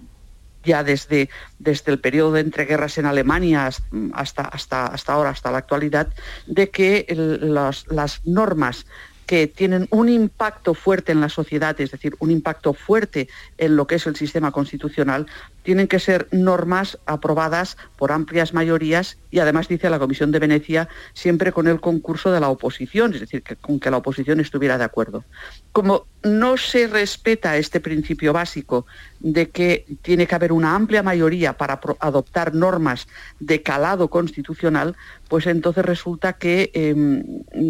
[0.65, 1.29] ya desde,
[1.59, 3.67] desde el periodo de entreguerras en Alemania
[4.13, 6.09] hasta, hasta, hasta ahora, hasta la actualidad,
[6.47, 7.07] de que
[7.49, 8.87] las normas
[9.31, 13.29] que tienen un impacto fuerte en la sociedad, es decir, un impacto fuerte
[13.59, 15.29] en lo que es el sistema constitucional,
[15.63, 20.89] tienen que ser normas aprobadas por amplias mayorías y además dice la Comisión de Venecia
[21.13, 24.79] siempre con el concurso de la oposición, es decir, que, con que la oposición estuviera
[24.79, 25.25] de acuerdo.
[25.71, 28.85] Como no se respeta este principio básico
[29.21, 33.07] de que tiene que haber una amplia mayoría para adoptar normas
[33.39, 34.97] de calado constitucional,
[35.29, 37.23] pues entonces resulta que em,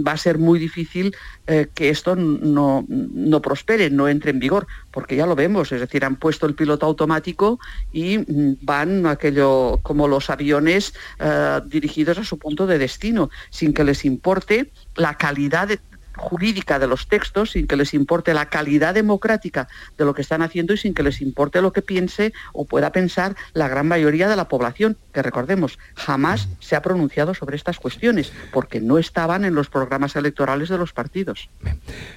[0.03, 1.15] va a ser muy difícil
[1.47, 5.81] eh, que esto no, no, prospere, no entre en vigor, porque ya lo vemos, es
[5.81, 7.59] decir, han puesto el piloto automático
[7.93, 13.75] y mm, van aquello como los aviones eh, dirigidos a su punto de destino, sin
[13.75, 15.81] que les importe la calidad de,
[16.17, 20.43] jurídica de los textos, sin que les importe la calidad democrática de lo que están
[20.43, 24.29] haciendo y sin que les importe lo que piense o pueda pensar la gran mayoría
[24.29, 29.45] de la población, que recordemos, jamás se ha pronunciado sobre estas cuestiones, porque no estaban
[29.45, 31.49] en los programas electorales de los partidos.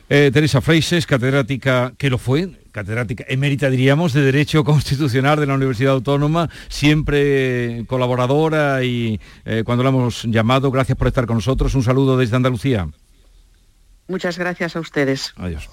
[0.10, 5.54] Eh, Teresa Freises, catedrática, que lo fue, catedrática emérita, diríamos, de Derecho Constitucional de la
[5.54, 11.76] Universidad Autónoma, siempre colaboradora y eh, cuando la hemos llamado, gracias por estar con nosotros.
[11.76, 12.88] Un saludo desde Andalucía.
[14.08, 15.34] Muchas gracias a ustedes.
[15.38, 15.70] Adiós.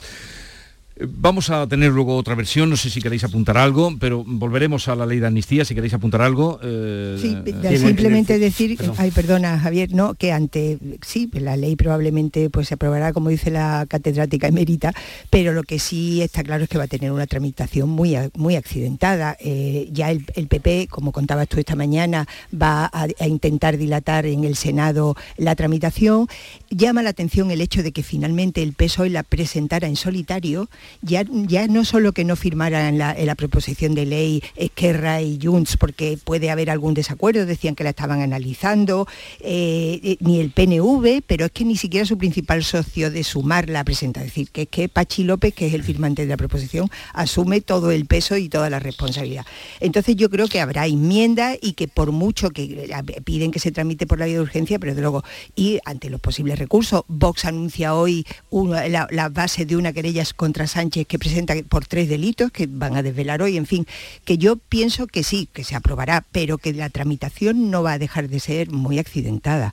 [1.09, 4.95] Vamos a tener luego otra versión, no sé si queréis apuntar algo, pero volveremos a
[4.95, 6.61] la ley de amnistía, si queréis apuntar algo.
[6.63, 7.37] Eh, sí,
[7.79, 13.13] simplemente decir, ay, perdona Javier, no, que ante, sí, la ley probablemente pues se aprobará,
[13.13, 14.93] como dice la catedrática emérita,
[15.31, 18.57] pero lo que sí está claro es que va a tener una tramitación muy, muy
[18.57, 19.37] accidentada.
[19.41, 24.57] Eh, ya el, PP, como contabas tú esta mañana, va a, intentar dilatar en el
[24.57, 26.27] Senado la tramitación.
[26.71, 30.69] Llama la atención el hecho de que finalmente el PSOE la presentara en solitario
[31.03, 36.19] ya, no solo que no firmaran la, la proposición de ley Esquerra y Junts porque
[36.23, 39.07] puede haber algún desacuerdo, decían que la estaban analizando,
[39.41, 43.69] eh, eh, ni el PNV, pero es que ni siquiera su principal socio de sumar
[43.69, 46.37] la presenta, es decir, que es que Pachi López, que es el firmante de la
[46.37, 49.47] proposición, asume todo el peso y toda la responsabilidad.
[49.81, 52.91] Entonces yo creo que habrá enmienda y que por mucho que
[53.25, 55.25] piden que se tramite por la vía de urgencia, pero de luego,
[55.57, 60.67] y ante los posibles recursos, Vox anuncia hoy la, la base de una querella contra
[60.71, 63.87] Sánchez que presenta por tres delitos que van a desvelar hoy, en fin,
[64.25, 67.99] que yo pienso que sí, que se aprobará, pero que la tramitación no va a
[67.99, 69.73] dejar de ser muy accidentada.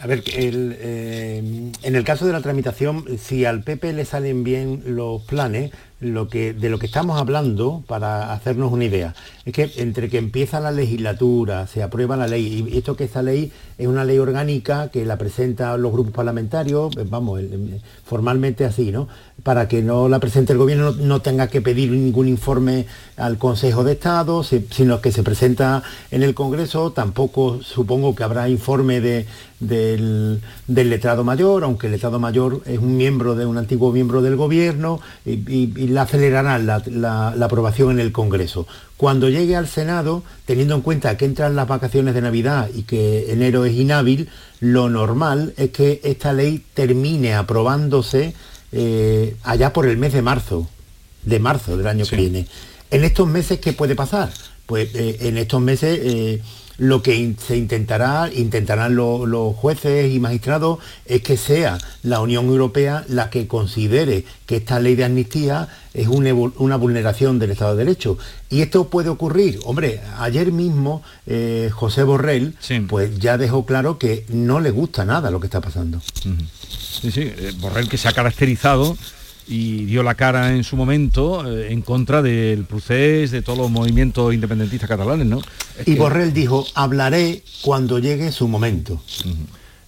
[0.00, 4.82] A ver, eh, en el caso de la tramitación, si al PP le salen bien
[4.86, 10.18] los planes, de lo que estamos hablando, para hacernos una idea, es que entre que
[10.18, 14.18] empieza la legislatura, se aprueba la ley, y esto que esta ley es una ley
[14.18, 17.40] orgánica que la presentan los grupos parlamentarios, eh, vamos,
[18.04, 19.08] formalmente así, ¿no?
[19.42, 22.86] Para que no la presente el gobierno, no, tenga que pedir ningún informe
[23.16, 28.48] al Consejo de Estado, sino que se presenta en el Congreso, tampoco supongo que habrá
[28.48, 34.22] informe del, letrado mayor, aunque el letrado mayor es un miembro de un antiguo miembro
[34.22, 35.00] del gobierno
[35.88, 38.66] la acelerarán la, aprobación en el Congreso.
[38.96, 43.32] Cuando llegue al Senado, teniendo en cuenta que entran las vacaciones de Navidad y que
[43.32, 44.28] enero es inhábil,
[44.60, 48.34] lo normal es que esta ley termine aprobándose
[48.72, 50.68] eh, allá por el mes de marzo,
[51.22, 52.46] de marzo del año que viene.
[52.90, 54.30] En estos meses, ¿qué puede pasar?
[54.66, 56.42] Pues eh, en estos meses eh,
[56.78, 63.04] lo que se intentará, intentarán los jueces y magistrados, es que sea la Unión Europea
[63.08, 68.16] la que considere que esta ley de amnistía es una, vulneración del Estado de Derecho.
[68.48, 69.58] Y esto puede ocurrir.
[69.64, 72.54] Hombre, ayer mismo eh, José Borrell
[72.88, 76.00] pues ya dejó claro que no le gusta nada lo que está pasando.
[77.00, 78.96] Sí, sí, eh, Borrell que se ha caracterizado
[79.48, 83.70] y dio la cara en su momento eh, en contra del procés, de todos los
[83.70, 85.40] movimientos independentistas catalanes, ¿no?
[85.86, 89.00] y Borrell dijo, hablaré cuando llegue su momento.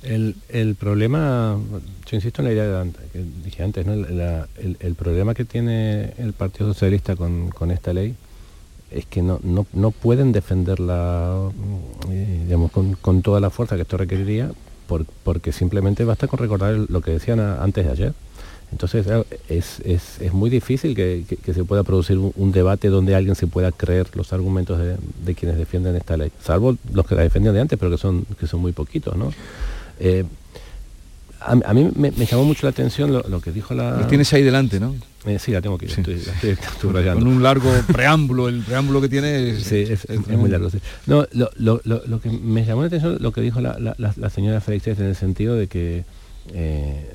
[0.02, 1.58] el, problema,
[2.06, 3.92] yo insisto en la idea que dije antes, ¿no?
[3.92, 8.14] el, problema que tiene el Partido Socialista con, esta ley
[8.90, 11.50] es que no, no, pueden defenderla
[12.08, 14.50] eh, digamos, con, toda la fuerza que esto requeriría,
[15.22, 18.14] porque simplemente basta con recordar lo que decían antes de ayer
[18.72, 19.06] entonces
[19.48, 24.32] es, muy difícil que, se pueda producir un, debate donde alguien se pueda creer los
[24.32, 27.98] argumentos de, quienes defienden esta ley, salvo los que la defendían de antes, pero que
[27.98, 29.16] son, que son muy poquitos.
[29.16, 29.32] ¿no?
[29.98, 30.24] Eh,
[31.40, 33.96] a, mí me, llamó mucho la atención lo, que dijo la...
[33.96, 34.94] Lo tienes ahí delante, ¿no?
[35.26, 36.22] Eh, sí, la tengo aquí, estoy,
[36.80, 40.68] Con un largo preámbulo, el preámbulo que tiene es, sí, es, muy largo.
[41.06, 45.16] No, lo, que me llamó la atención lo que dijo la, señora Félix en el
[45.16, 46.04] sentido de que
[46.54, 47.10] eh,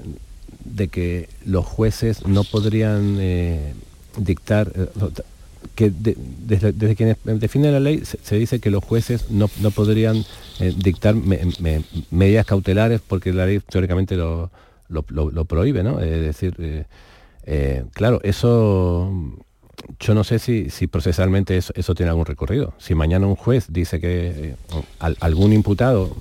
[0.66, 3.74] de que los jueces no podrían eh,
[4.18, 4.88] dictar, eh,
[5.76, 10.26] que desde, quienes defienden la ley se, dice que los jueces no, podrían
[10.60, 11.16] eh, dictar
[12.12, 14.52] medidas cautelares porque la ley teóricamente lo,
[14.90, 16.00] lo, prohíbe, ¿no?
[16.00, 16.86] Es decir,
[17.94, 19.12] claro, eso
[20.00, 22.74] yo no sé si, si procesalmente eso, tiene algún recorrido.
[22.78, 24.56] Si mañana un juez dice que
[25.00, 26.16] algún imputado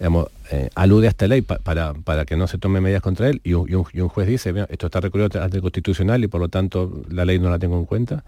[0.00, 0.16] mm,
[0.50, 3.54] eh, alude a esta ley para, para, que no se tome medidas contra él y
[3.54, 7.50] un, juez dice, esto está recurrido ante constitucional y por lo tanto la ley no
[7.50, 8.24] la tengo en cuenta.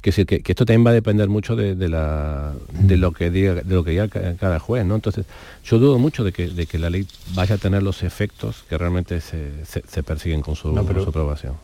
[0.00, 3.56] Que, decir, que, esto también va a depender mucho de, la, de lo que diga,
[3.56, 4.94] de lo que diga cada juez, ¿no?
[4.94, 5.26] Entonces,
[5.62, 8.78] yo dudo mucho de que, de que la ley vaya a tener los efectos que
[8.78, 11.54] realmente se, se, persiguen con su, aprobación.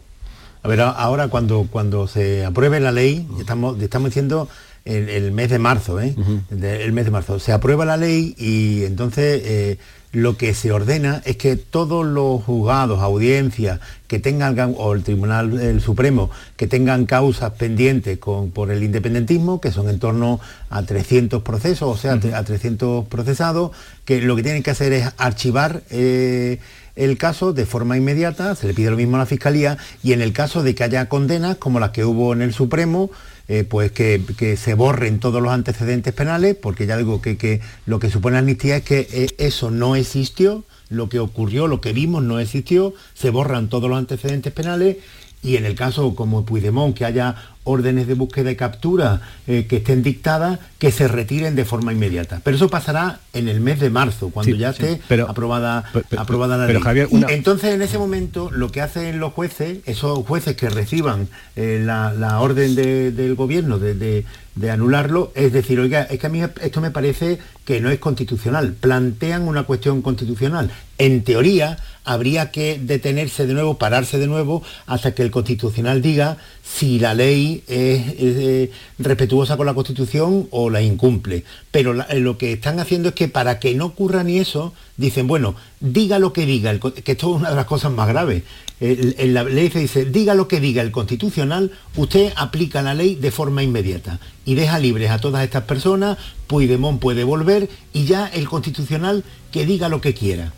[0.63, 4.49] A ver, ahora cuando, cuando se apruebe la ley, estamos, estamos diciendo
[4.87, 6.15] el, mes de marzo, ¿eh?
[6.51, 7.39] el mes de marzo.
[7.39, 9.79] Se aprueba la ley y entonces eh,
[10.13, 15.61] lo que se ordena es que todos los juzgados, audiencias que tengan, o el Tribunal
[15.61, 20.83] el Supremo, que tengan causas pendientes con, por el independentismo, que son en torno a
[20.83, 23.73] 300 procesos, o sea, a 300 procesados,
[24.05, 26.61] que lo que tienen que hacer es archivar eh,
[26.95, 30.23] el caso de forma inmediata, se le pide lo mismo a la Fiscalía, y en
[30.23, 33.11] el caso de que haya condenas, como las que hubo en el Supremo,
[33.49, 38.11] eh, pues que, se borren todos los antecedentes penales, porque ya digo que, lo que
[38.11, 42.39] supone amnistía es que eh, eso no existió, lo que ocurrió, lo que vimos no
[42.41, 44.97] existió, se borran todos los antecedentes penales
[45.43, 47.37] y en el caso como Puigdemont que haya
[47.67, 52.41] órdenes de búsqueda y captura eh, que estén dictadas que se retiren de forma inmediata.
[52.43, 55.85] Pero eso pasará en el mes de marzo, cuando Sí, ya sí, esté pero- aprobada,
[55.93, 56.81] pero- pero- aprobada la ley.
[56.81, 61.29] Javier, una- Entonces, en ese momento, lo que hacen los jueces, esos jueces que reciban
[61.57, 66.19] eh, la, la orden de- del gobierno de, de- de anularlo, es decir, oiga, es
[66.19, 68.73] que a mí esto me parece que no es constitucional.
[68.73, 70.71] Plantean una cuestión constitucional.
[70.97, 76.39] En teoría, habría que detenerse de nuevo, pararse de nuevo, hasta que el constitucional diga
[76.65, 81.45] si la ley es, eh, respetuosa con la Constitución o la incumple.
[81.71, 85.27] Pero eh, lo que están haciendo es que para que no ocurra ni eso, dicen,
[85.27, 88.43] bueno, diga lo que diga, el que esto es una de las cosas más graves.
[88.79, 93.15] En la ley se dice, diga lo que diga el constitucional, usted aplica la ley
[93.15, 98.27] de forma inmediata y deja libres a todas estas personas, Puigdemont puede volver y ya
[98.27, 100.53] el constitucional que diga lo que quiera.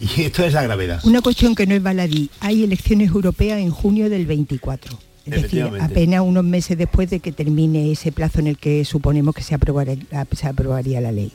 [0.00, 1.00] Y esto es la gravedad.
[1.04, 2.30] Una cuestión que no es baladí.
[2.40, 4.98] Hay elecciones europeas en junio del 24.
[5.26, 9.34] Es decir, apenas unos meses después de que termine ese plazo en el que suponemos
[9.34, 9.96] que se aprobará-
[10.32, 11.32] se aprobaría la ley.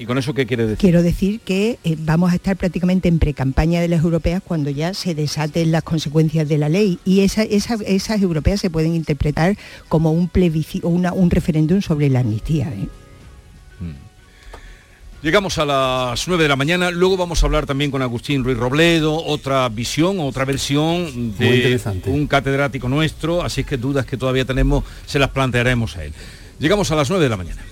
[0.00, 0.78] ¿Y con eso qué quiere decir?
[0.78, 4.94] Quiero decir que eh, vamos a estar prácticamente en precampaña de las europeas cuando ya
[4.94, 9.56] se desaten las consecuencias de la ley y esa- esa- esas europeas se pueden interpretar
[9.88, 12.68] como un plebiscito, una- un referéndum sobre la amnistía.
[12.68, 12.86] ¿eh?
[15.20, 18.56] Llegamos a las 9 de la mañana, luego vamos a hablar también con Agustín Ruiz
[18.56, 24.84] Robledo, otra visión, otra versión de un catedrático nuestro, así que dudas que todavía tenemos
[25.06, 26.12] se las plantearemos a él.
[26.60, 27.62] Llegamos a las 9 de la mañana.